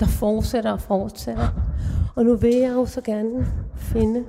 [0.00, 1.48] der fortsætter og fortsætter.
[2.16, 3.46] Og nu vil jeg jo så gerne
[3.78, 4.24] finde...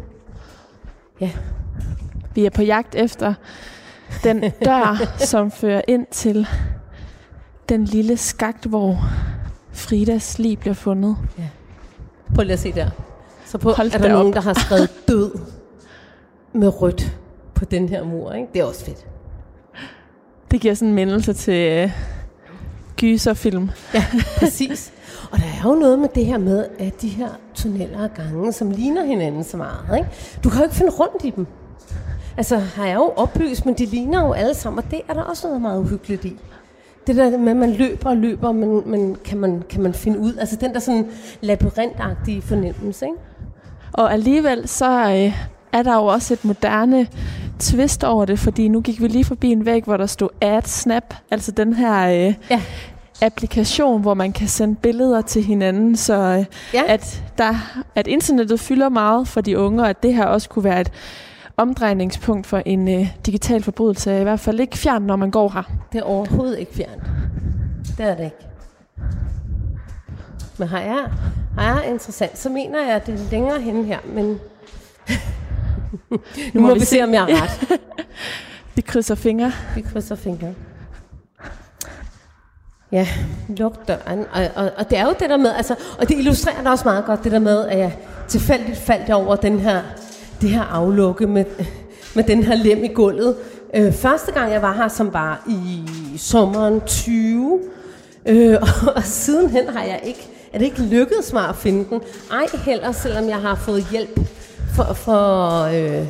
[1.21, 1.31] Ja,
[2.35, 3.33] Vi er på jagt efter
[4.23, 6.47] den dør, som fører ind til
[7.69, 8.97] den lille skagt, hvor
[9.71, 11.17] Fridas lig bliver fundet.
[12.35, 12.89] prøv lige at se der.
[13.45, 14.33] Så på, Hold er der nogen, op.
[14.33, 15.31] der har skrevet død
[16.53, 17.17] med rødt
[17.55, 18.33] på den her mur.
[18.33, 18.47] Ikke?
[18.53, 19.05] Det er også fedt.
[20.51, 21.91] Det giver sådan en mindelse til øh,
[22.97, 23.69] gyserfilm.
[23.93, 24.05] Ja,
[24.37, 24.93] præcis.
[25.31, 28.53] Og der er jo noget med det her med, at de her tunneller og gange,
[28.53, 29.97] som ligner hinanden så meget.
[29.97, 30.09] Ikke?
[30.43, 31.47] Du kan jo ikke finde rundt i dem.
[32.37, 35.21] Altså, har jeg jo oplyst, men de ligner jo alle sammen, og det er der
[35.21, 36.37] også noget meget uhyggeligt i.
[37.07, 40.19] Det der med, at man løber og løber, men, men kan, man, kan man finde
[40.19, 40.33] ud?
[40.39, 41.05] Altså den der sådan
[41.41, 43.17] labyrintagtige fornemmelse, ikke?
[43.93, 45.33] Og alligevel så øh,
[45.73, 47.07] er der jo også et moderne
[47.59, 51.13] twist over det, fordi nu gik vi lige forbi en væg, hvor der stod AdSnap,
[51.31, 52.61] altså den her øh, Ja.
[53.21, 56.81] applikation, hvor man kan sende billeder til hinanden, så øh, Ja.
[56.87, 60.63] at, der, at internettet fylder meget for de unge, og at det her også kunne
[60.63, 60.91] være et
[61.59, 65.49] omdrejningspunkt for en øh, digital forbrydelse, er i hvert fald ikke fjern, når man går
[65.49, 65.63] her.
[65.91, 67.03] Det er overhovedet ikke fjernt.
[67.97, 68.35] Det er det ikke.
[70.57, 71.05] Men har jeg,
[71.57, 74.25] har jeg interessant, så mener jeg, at det er længere henne her, men
[76.53, 77.79] nu må vi se, om jeg har ret.
[78.75, 79.51] Vi krydser fingre.
[79.75, 80.53] Vi krydser fingre.
[82.91, 83.07] Ja,
[83.47, 84.25] luk døren.
[84.33, 86.85] Og, og, og det er jo det der med, altså, og det illustrerer da også
[86.85, 87.97] meget godt, det der med, at jeg
[88.27, 89.81] tilfældigt faldt over den her,
[90.41, 91.45] det her aflukke med,
[92.15, 93.35] med den her lem i gulvet.
[93.75, 95.83] Øh, første gang jeg var her, som var i
[96.17, 97.59] sommeren 20,
[98.25, 102.01] øh, og, og sidenhen har jeg ikke, er det ikke lykkedes mig at finde den.
[102.31, 104.19] Ej heller, selvom jeg har fået hjælp
[104.75, 106.07] for, for øh,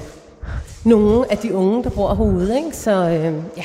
[0.83, 2.55] nogle af de unge, der bor herude.
[2.65, 2.77] Ikke?
[2.77, 3.63] Så øh, ja,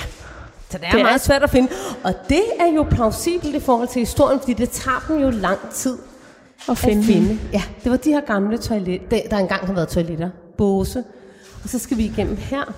[0.70, 1.68] så det er Det er- meget svært at finde.
[2.04, 5.58] Og det er jo plausibelt i forhold til historien, fordi det tager dem jo lang
[5.72, 5.98] tid
[6.68, 7.38] Og finde, at finde.
[7.52, 10.28] Ja, det var de her gamle toiletter, der, der engang har været toiletter.
[10.58, 11.04] Båse.
[11.62, 12.74] Og så skal vi igennem her.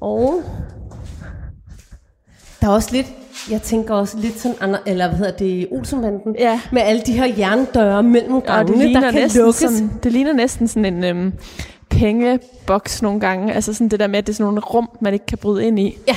[0.00, 0.42] Og
[2.60, 3.06] der er også lidt,
[3.50, 6.60] jeg tænker også lidt sådan, eller hvad hedder det, Olsenbanden, Ja.
[6.72, 9.56] med alle de her jerndøre mellem gangene, ligner, der kan lukkes.
[9.56, 11.32] sådan, det ligner næsten sådan en øhm,
[11.90, 13.52] pengeboks nogle gange.
[13.52, 15.64] Altså sådan det der med, at det er sådan nogle rum, man ikke kan bryde
[15.66, 15.98] ind i.
[16.08, 16.16] Ja.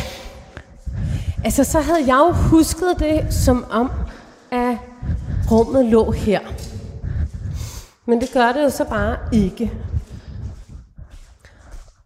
[1.44, 3.92] Altså, så havde jeg jo husket det, som om,
[4.52, 4.78] at
[5.52, 6.40] rummet lå her.
[8.06, 9.72] Men det gør det jo så bare ikke.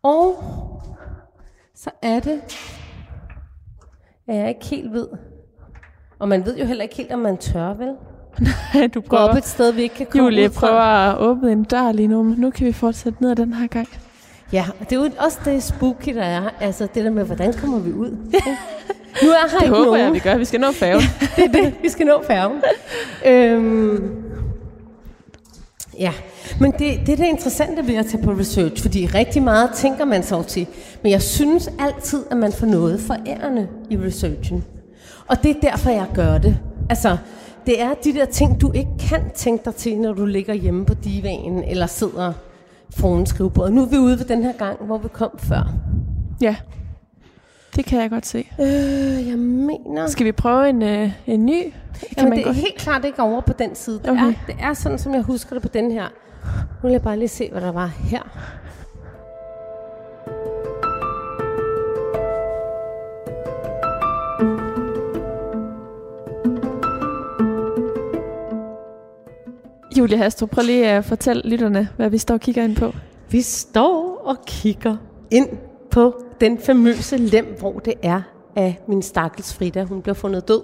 [0.04, 0.43] Og
[1.76, 2.41] så er det,
[4.28, 5.08] at jeg ikke helt ved.
[6.20, 7.88] Og man ved jo heller ikke helt, om man tør, vel?
[8.93, 10.68] du Gå prøver, op et sted, vi ikke kan komme Julie ud fra.
[10.68, 13.54] prøver at åbne en dør lige nu, men nu kan vi fortsætte ned ad den
[13.54, 13.88] her gang.
[14.54, 16.50] Ja, og det er jo også det spooky, der er.
[16.60, 18.10] Altså det der med, hvordan kommer vi ud?
[19.24, 20.00] nu er her Det ikke håber nogen.
[20.02, 20.38] jeg, vi gør.
[20.38, 21.02] Vi skal nå færgen.
[21.36, 21.76] det er det.
[21.82, 22.62] Vi skal nå færgen.
[23.34, 24.24] øhm,
[26.00, 26.14] ja,
[26.60, 30.06] men det, det er det interessante ved at tage på research, fordi rigtig meget tænker
[30.06, 30.68] man sig til.
[31.04, 34.64] Men jeg synes altid, at man får noget forærende i researchen.
[35.28, 36.58] Og det er derfor, jeg gør det.
[36.89, 37.18] Altså,
[37.66, 40.86] det er de der ting, du ikke kan tænke dig til, når du ligger hjemme
[40.86, 42.34] på divanen, eller sidder
[42.89, 43.74] foran skrivebordet.
[43.74, 45.74] Nu er vi ude ved den her gang, hvor vi kom før.
[46.41, 46.56] Ja,
[47.76, 48.51] det kan jeg godt se.
[48.59, 50.07] Øh, jeg mener...
[50.07, 51.61] Skal vi prøve en, øh, en ny?
[51.63, 51.74] Kan
[52.17, 52.57] Jamen, man det er godt?
[52.57, 53.99] helt klart ikke over på den side.
[53.99, 54.22] Det, Okay.
[54.28, 56.03] er, det er sådan, som jeg husker det på den her.
[56.84, 58.22] Nu vil jeg bare lige se, hvad der var her.
[69.97, 72.93] Julie Hastrup, prøv lige at fortælle lytterne, hvad vi står og kigger ind på.
[73.30, 74.97] Vi står og kigger
[75.32, 75.47] ind
[75.92, 78.22] på den famøse lem, hvor det er
[78.56, 79.84] af min stakkels Frida.
[79.84, 80.62] Hun blev fundet død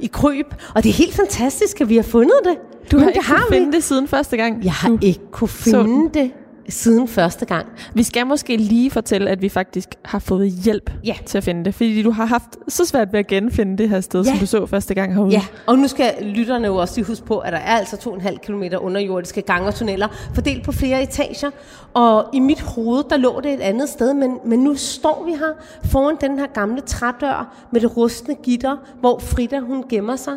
[0.00, 0.54] i kryb.
[0.74, 2.56] Og det er helt fantastisk, at vi har fundet det.
[2.92, 3.56] Du Men har det ikke har kunnet vi.
[3.56, 4.64] finde det siden første gang.
[4.64, 4.98] Jeg har du.
[5.02, 6.30] ikke kunne så finde det
[6.68, 7.66] siden første gang.
[7.94, 11.14] Vi skal måske lige fortælle, at vi faktisk har fået hjælp Ja.
[11.26, 11.74] til at finde det.
[11.74, 14.30] Fordi du har haft så svært ved at genfinde det her sted, Ja.
[14.30, 15.30] som du så første gang herude.
[15.30, 18.36] Ja, og nu skal lytterne jo også lige huske på, at der er altså 2,5
[18.38, 21.50] km underjordiske gange og tunneller, fordelt på flere etager.
[21.94, 25.30] Og i mit hoved, der lå det et andet sted, men, men nu står vi
[25.32, 25.52] her
[25.84, 30.34] foran den her gamle trædør med det rustne gitter, hvor Frida hun gemmer sig.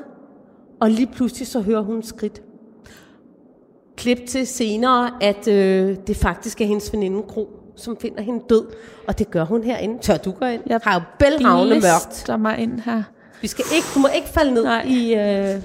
[0.82, 2.42] Og lige pludselig så hører hun skridt.
[3.98, 8.66] Klip til senere, at øh, det faktisk er hendes veninde Gro, som finder hende død.
[9.08, 10.00] Og det gør hun herinde.
[10.02, 10.62] Tør du gå ind?
[10.68, 12.08] Jeg har jo bælragende mørkt.
[12.10, 13.04] Lister mig ind her.
[13.42, 14.86] Vi skal ikke, du må ikke falde ned Nej.
[14.88, 15.14] i...
[15.16, 15.62] Øh,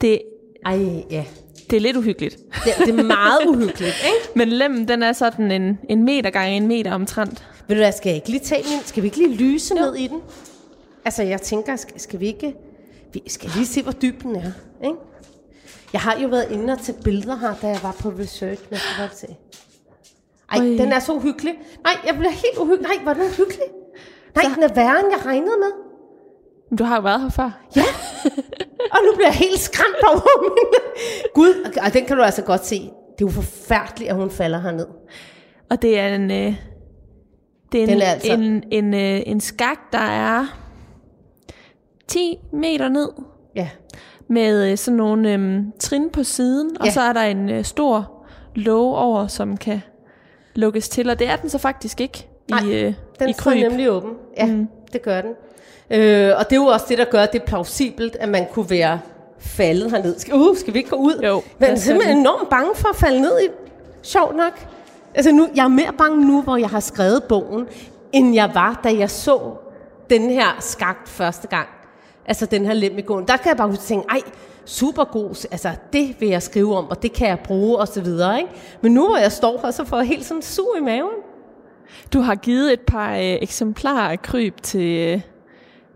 [0.00, 0.22] Det,
[0.66, 0.78] ej,
[1.10, 1.24] ja.
[1.70, 2.36] det er lidt uhyggeligt.
[2.64, 4.38] Det, det er meget uhyggeligt, ikke?
[4.38, 7.44] Men lemmen, den er sådan en, en meter gange en meter omtrent.
[7.68, 8.80] Ved du hvad, skal jeg ikke lige tage min?
[8.84, 9.84] Skal vi ikke lige lyse jo.
[9.84, 10.20] ned i den?
[11.04, 12.54] Altså, jeg tænker, skal, skal vi ikke...
[13.12, 14.50] Vi skal lige se, hvor dyb den er,
[14.84, 14.96] ikke?
[15.94, 18.62] Jeg har jo været inde og tage billeder her, da jeg var på research,
[19.00, 19.26] godt se.
[20.52, 20.64] Ej, Oj.
[20.64, 21.54] den er så uhyggelig.
[21.84, 22.88] Nej, jeg bliver helt uhyggelig.
[23.04, 23.66] Nej, er den uhyggelig.
[24.34, 25.72] Nej, den er værre, end jeg regnede med.
[26.70, 27.60] Men Du har jo været her før.
[27.76, 27.82] Ja.
[28.92, 30.80] Og nu bliver jeg helt skræmt over min...
[31.34, 32.76] Gud, og den kan du altså godt se.
[33.18, 34.86] Det er jo forfærdeligt, at hun falder herned.
[35.70, 36.30] Og det er en...
[36.30, 36.56] Øh,
[37.72, 40.46] det er en, Den er altså- en, en, øh, en skak, der er
[42.08, 43.08] 10 meter ned.
[44.28, 46.92] Med øh, sådan nogle øh, trin på siden, og Ja.
[46.92, 48.10] så er der en øh, stor
[48.54, 49.82] låge over, som kan
[50.54, 53.42] lukkes til, og det er den så faktisk ikke Nej, i, øh, Den i står
[53.42, 53.62] kryb.
[53.62, 54.10] nemlig åben.
[54.36, 54.68] Ja, mm.
[54.92, 55.30] det gør den.
[55.90, 59.00] Øh, og det er jo også det, der gør, det plausibelt, at man kunne være
[59.38, 60.18] faldet herned.
[60.18, 61.20] Skal, uh, skal vi ikke gå ud?
[61.26, 63.48] Jo, Men jeg er simpelthen enormt bange for at falde ned i.
[64.02, 64.66] Sjovt nok.
[65.14, 67.66] Altså nu, jeg er mere bange nu, hvor jeg har skrevet bogen,
[68.12, 69.40] end jeg var, da jeg så
[70.10, 71.68] den her skagt første gang.
[72.26, 73.28] Altså den her lem i gåen.
[73.28, 74.20] Der kan jeg bare huske tænke, ej,
[74.64, 78.00] super god, altså det vil jeg skrive om, og det kan jeg bruge, og så
[78.00, 78.38] videre.
[78.38, 78.50] Ikke?
[78.82, 81.10] Men nu hvor jeg står her, så får jeg helt sådan sug i maven.
[82.12, 85.20] Du har givet et par øh, eksemplarer af kryb til øh,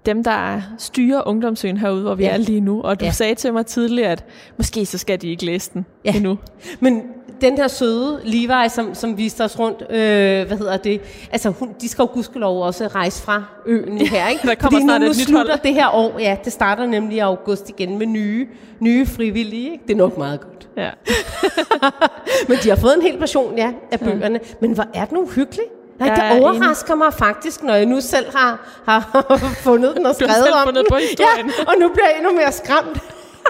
[0.06, 2.30] dem, der styrer ungdomsøen herude, hvor vi Ja.
[2.32, 2.82] er lige nu.
[2.82, 3.10] Og du Ja.
[3.10, 4.24] sagde til mig tidligere, at
[4.56, 6.12] måske så skal de ikke læse den Ja.
[6.16, 6.38] endnu.
[6.80, 7.02] Men
[7.40, 11.00] den her søde Levi, som, som viste os rundt, øh, hvad hedder det,
[11.32, 14.48] altså hun, de skal jo gudskelov også rejse fra øen her, ikke?
[14.48, 17.68] Der kommer Fordi nu, nu slutter det her år, ja, det starter nemlig i august
[17.68, 18.48] igen med nye,
[18.80, 19.84] nye frivillige, ikke?
[19.88, 20.68] Det er nok meget godt.
[20.76, 20.90] Ja.
[22.48, 24.40] Men de har fået en hel version, ja, af bøgerne.
[24.60, 25.64] Men hvor er den uhyggelig?
[25.98, 29.00] Nej, det er overrasker mig faktisk, når jeg nu selv har, har
[29.66, 30.84] fundet den og skrevet om den.
[30.90, 31.52] på historien.
[31.58, 32.98] Ja, og nu bliver jeg endnu mere skræmt,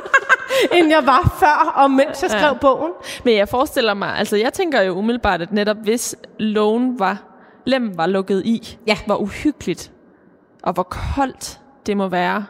[0.77, 2.53] end jeg var før, og mens jeg skrev Ja.
[2.61, 2.93] bogen.
[3.25, 7.19] Men jeg forestiller mig, altså jeg tænker jo umiddelbart, at netop hvis lågen var,
[7.67, 8.97] lem var lukket i, Ja.
[9.07, 9.93] hvor uhyggeligt
[10.63, 12.47] og hvor koldt det må være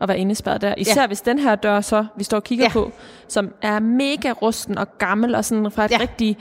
[0.00, 0.74] at være indespærret der.
[0.78, 1.06] Især ja.
[1.06, 2.70] hvis den her dør så, vi står og kigger Ja.
[2.72, 2.90] på,
[3.28, 5.98] som er mega rusten og gammel og sådan fra et Ja.
[6.00, 6.36] rigtig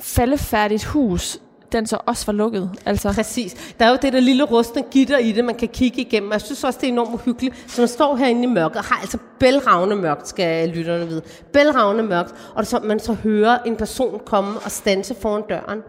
[0.00, 1.38] faldefærdigt hus,
[1.72, 2.70] den så også var lukket.
[2.86, 3.74] Altså, Præcis.
[3.78, 6.32] Der er jo det der lille rustne gitter i det, man kan kigge igennem.
[6.32, 7.64] Jeg synes også, det er enormt uhyggeligt.
[7.70, 11.22] Så man står herinde i mørket, og har altså bælragende mørkt, skal lytterne vide.
[11.52, 15.80] Bælragende mørkt, og så man så hører en person komme og stanse foran døren.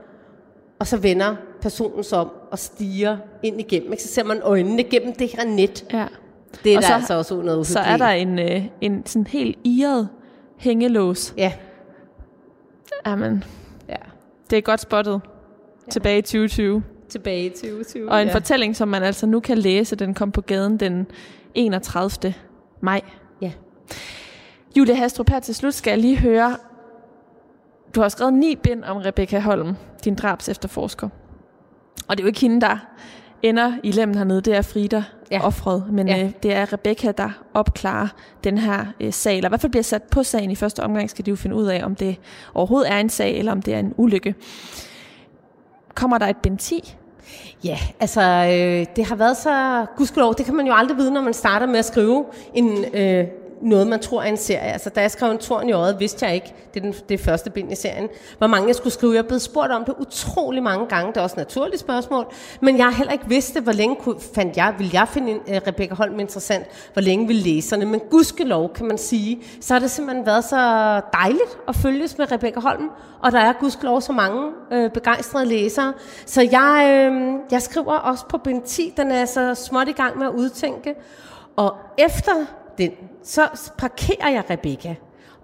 [0.79, 3.91] Og så vender personen sig om og stiger ind igennem.
[3.91, 4.03] Ikke?
[4.03, 5.86] Så ser man øjnene gennem det her net.
[5.93, 6.05] ja.
[6.63, 7.67] Det er Og der så- altså også noget uhyggeligt.
[7.67, 10.09] Så er der en, øh, en sådan helt iret
[10.57, 11.34] hængelås.
[11.38, 11.53] Ja,
[13.05, 13.43] Jamen,
[13.89, 13.95] ja.
[14.49, 15.21] det er godt spottet.
[15.89, 16.84] Tilbage i 2020.
[17.09, 18.11] Tilbage til 2020.
[18.11, 18.34] Og en ja.
[18.34, 21.07] fortælling, som man altså nu kan læse, den kom på gaden den
[21.55, 22.34] 31.
[22.81, 23.01] maj.
[23.41, 23.51] Ja.
[24.77, 26.57] Julie Hastrup, her til slut skal jeg lige høre,
[27.95, 31.09] du har skrevet ni bind om Rebecca Holm, din drabs efterforsker.
[32.07, 32.77] Og det er jo ikke hende, der
[33.41, 35.38] ender i lemmen hernede, det er Frida, Ja.
[35.38, 35.45] ja.
[35.45, 35.84] offret.
[35.91, 36.17] Men Ja.
[36.17, 36.23] ja.
[36.23, 38.07] øh, det er Rebecca, der opklarer
[38.43, 41.09] den her øh, sag, eller i hvert fald bliver sat på sagen i første omgang,
[41.09, 42.15] skal de jo finde ud af, om det
[42.53, 44.36] overhovedet er en sag, eller om det er en ulykke.
[45.95, 46.95] Kommer der et bind 10?
[47.63, 51.21] Ja, altså øh, det har været så, gudskelov, det kan man jo aldrig vide, når
[51.21, 53.27] man starter med at skrive en, øh,
[53.64, 54.72] noget, man tror er en serie.
[54.72, 57.20] Altså da jeg skrev en torn i øjet, vidste jeg ikke, det er den, det
[57.20, 59.14] første bind i serien, hvor mange jeg skulle skrive.
[59.14, 62.26] Jeg er blevet spurgt om det utrolig mange gange, det er også et naturligt spørgsmål,
[62.61, 65.55] men jeg har heller ikke vidste, hvor længe kunne, fandt jeg, ville jeg finde uh,
[65.68, 69.91] Rebecca Holm interessant, hvor længe ville læserne, men gudskelov kan man sige, så har det
[69.91, 72.89] simpelthen været så dejligt at følges med Rebecca Holm,
[73.22, 75.93] og der er gudskelov så mange øh, begejstrede læsere.
[76.26, 80.18] Så jeg, øh, jeg skriver også på bind 10, den er så småt i gang
[80.18, 80.95] med at udtænke.
[81.55, 82.32] Og efter
[82.78, 82.91] den,
[83.24, 83.41] så
[83.78, 84.95] parkerer jeg Rebecca.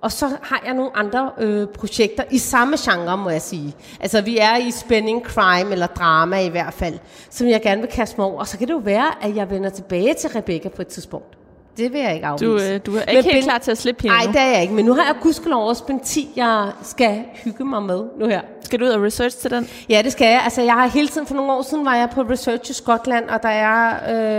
[0.01, 3.73] Og så har jeg nogle andre øh, projekter i samme genre, må jeg sige.
[3.99, 6.93] Altså, vi er i spænding, crime eller drama i hvert fald,
[7.29, 8.39] som jeg gerne vil kaste mig over.
[8.39, 11.37] Og så kan det jo være, at jeg vender tilbage til Rebecca på et tidspunkt.
[11.77, 12.45] Det vil jeg ikke afvise.
[12.45, 14.41] Du, øh, du er Men ikke helt bind- klar til at slippe hende Nej, det
[14.41, 14.73] er jeg ikke.
[14.73, 18.41] Men nu har jeg gudskelov også bind 10, jeg skal hygge mig med nu her.
[18.61, 19.69] Skal du ud og research til den?
[19.89, 20.41] Ja, det skal jeg.
[20.43, 23.29] Altså, jeg har hele tiden, for nogle år siden var jeg på research i Skotland,
[23.29, 23.93] og der er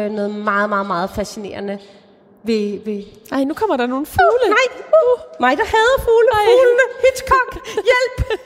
[0.06, 1.78] øh, noget meget, meget, meget fascinerende
[2.44, 2.78] ved...
[2.84, 4.48] ved Ej, nu kommer der nogle fugle.
[4.48, 6.28] Nej, uh, mig der hader fugle.
[6.44, 8.40] Fuglene, Hitchcock, hjælp!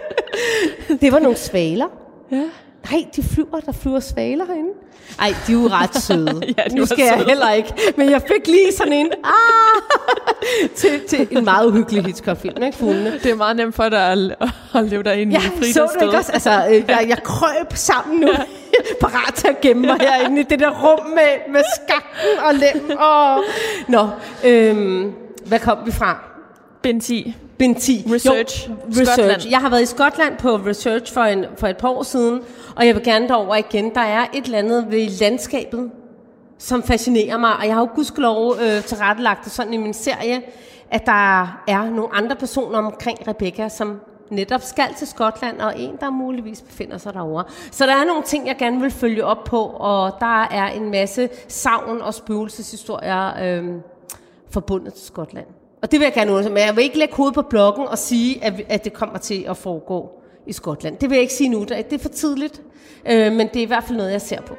[1.02, 1.86] det var nogle svaler.
[2.32, 2.42] Ja.
[2.90, 4.70] Nej, de flyver, der flyver svaler herinde.
[5.18, 6.40] Ej, de er jo ret søde.
[6.58, 7.28] Ja, de nu skal jeg søde.
[7.28, 7.72] heller ikke.
[7.96, 9.82] Men jeg fik lige sådan en, ah,
[10.76, 13.20] til, til en meget uhyggelig Hitchcock-film, ikke fuglene?
[13.22, 14.18] Det er meget nemt for dig at,
[14.74, 16.32] at leve dig ind Ja, i Fridas så du ikke også?
[16.32, 18.28] Altså, øh, jeg, jeg krøb sammen nu,
[19.00, 22.98] parat til at gemme mig herinde i det der rum med, med skakken og lem.
[22.98, 23.44] Og...
[23.88, 24.08] Nå,
[24.44, 25.12] øhm,
[25.46, 26.18] hvad kom vi fra?
[26.82, 27.36] Bind 10.
[27.58, 28.04] Bind 10.
[28.14, 28.68] Research.
[28.68, 29.12] Jo, research.
[29.12, 29.42] Skotland.
[29.50, 32.40] Jeg har været i Skotland på research for, en, for et par år siden,
[32.76, 33.94] og jeg vil gerne derover igen.
[33.94, 35.90] Der er et eller andet ved landskabet,
[36.58, 40.42] som fascinerer mig, og jeg har jo gudskelov øh, tilrettelagt det sådan i min serie,
[40.90, 44.00] at der er nogle andre personer omkring Rebecca, som
[44.30, 47.44] netop skal til Skotland, og en, der muligvis befinder sig derovre.
[47.70, 50.90] Så der er nogle ting, jeg gerne vil følge op på, og der er en
[50.90, 53.64] masse savn og spøgelseshistorier øh,
[54.50, 55.46] forbundet til Skotland.
[55.82, 57.98] Og det vil jeg gerne undersøge, men jeg vil ikke lægge hovedet på bloggen og
[57.98, 60.10] sige, at, at det kommer til at foregå
[60.46, 60.96] i Skotland.
[60.96, 62.62] Det vil jeg ikke sige nu, det er for tidligt,
[63.10, 64.56] øh, men det er i hvert fald noget, jeg ser på.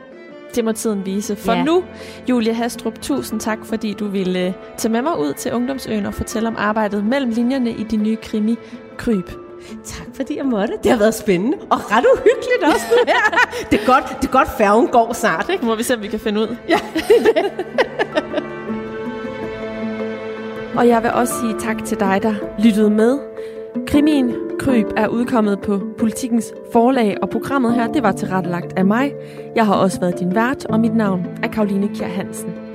[0.56, 1.36] Det må tiden vise.
[1.36, 1.58] For Ja.
[1.58, 1.64] ja.
[1.64, 1.84] nu,
[2.30, 6.14] Julia Hastrup, tusind tak, fordi du ville øh, tage med mig ud til Ungdomsøen og
[6.14, 8.56] fortælle om arbejdet mellem linjerne i de nye krimi
[8.98, 9.47] Kryb.
[9.86, 10.74] Tak fordi jeg måtte.
[10.84, 13.48] Det har været spændende og ret uhyggeligt også nu her.
[13.72, 15.64] det, er godt, det er godt, færgen går snart, ikke?
[15.64, 16.56] Nu må vi se, om vi kan finde ud.
[16.70, 16.80] Ja.
[20.78, 22.34] Og jeg vil også sige tak til dig, der
[22.64, 23.20] lyttede med.
[23.88, 29.14] Krimien Kryb er udkommet på Politikens forlag, og programmet her, det var tilrettelagt af mig.
[29.56, 32.67] Jeg har også været din vært, og mit navn er Karoline Kjær Hansen.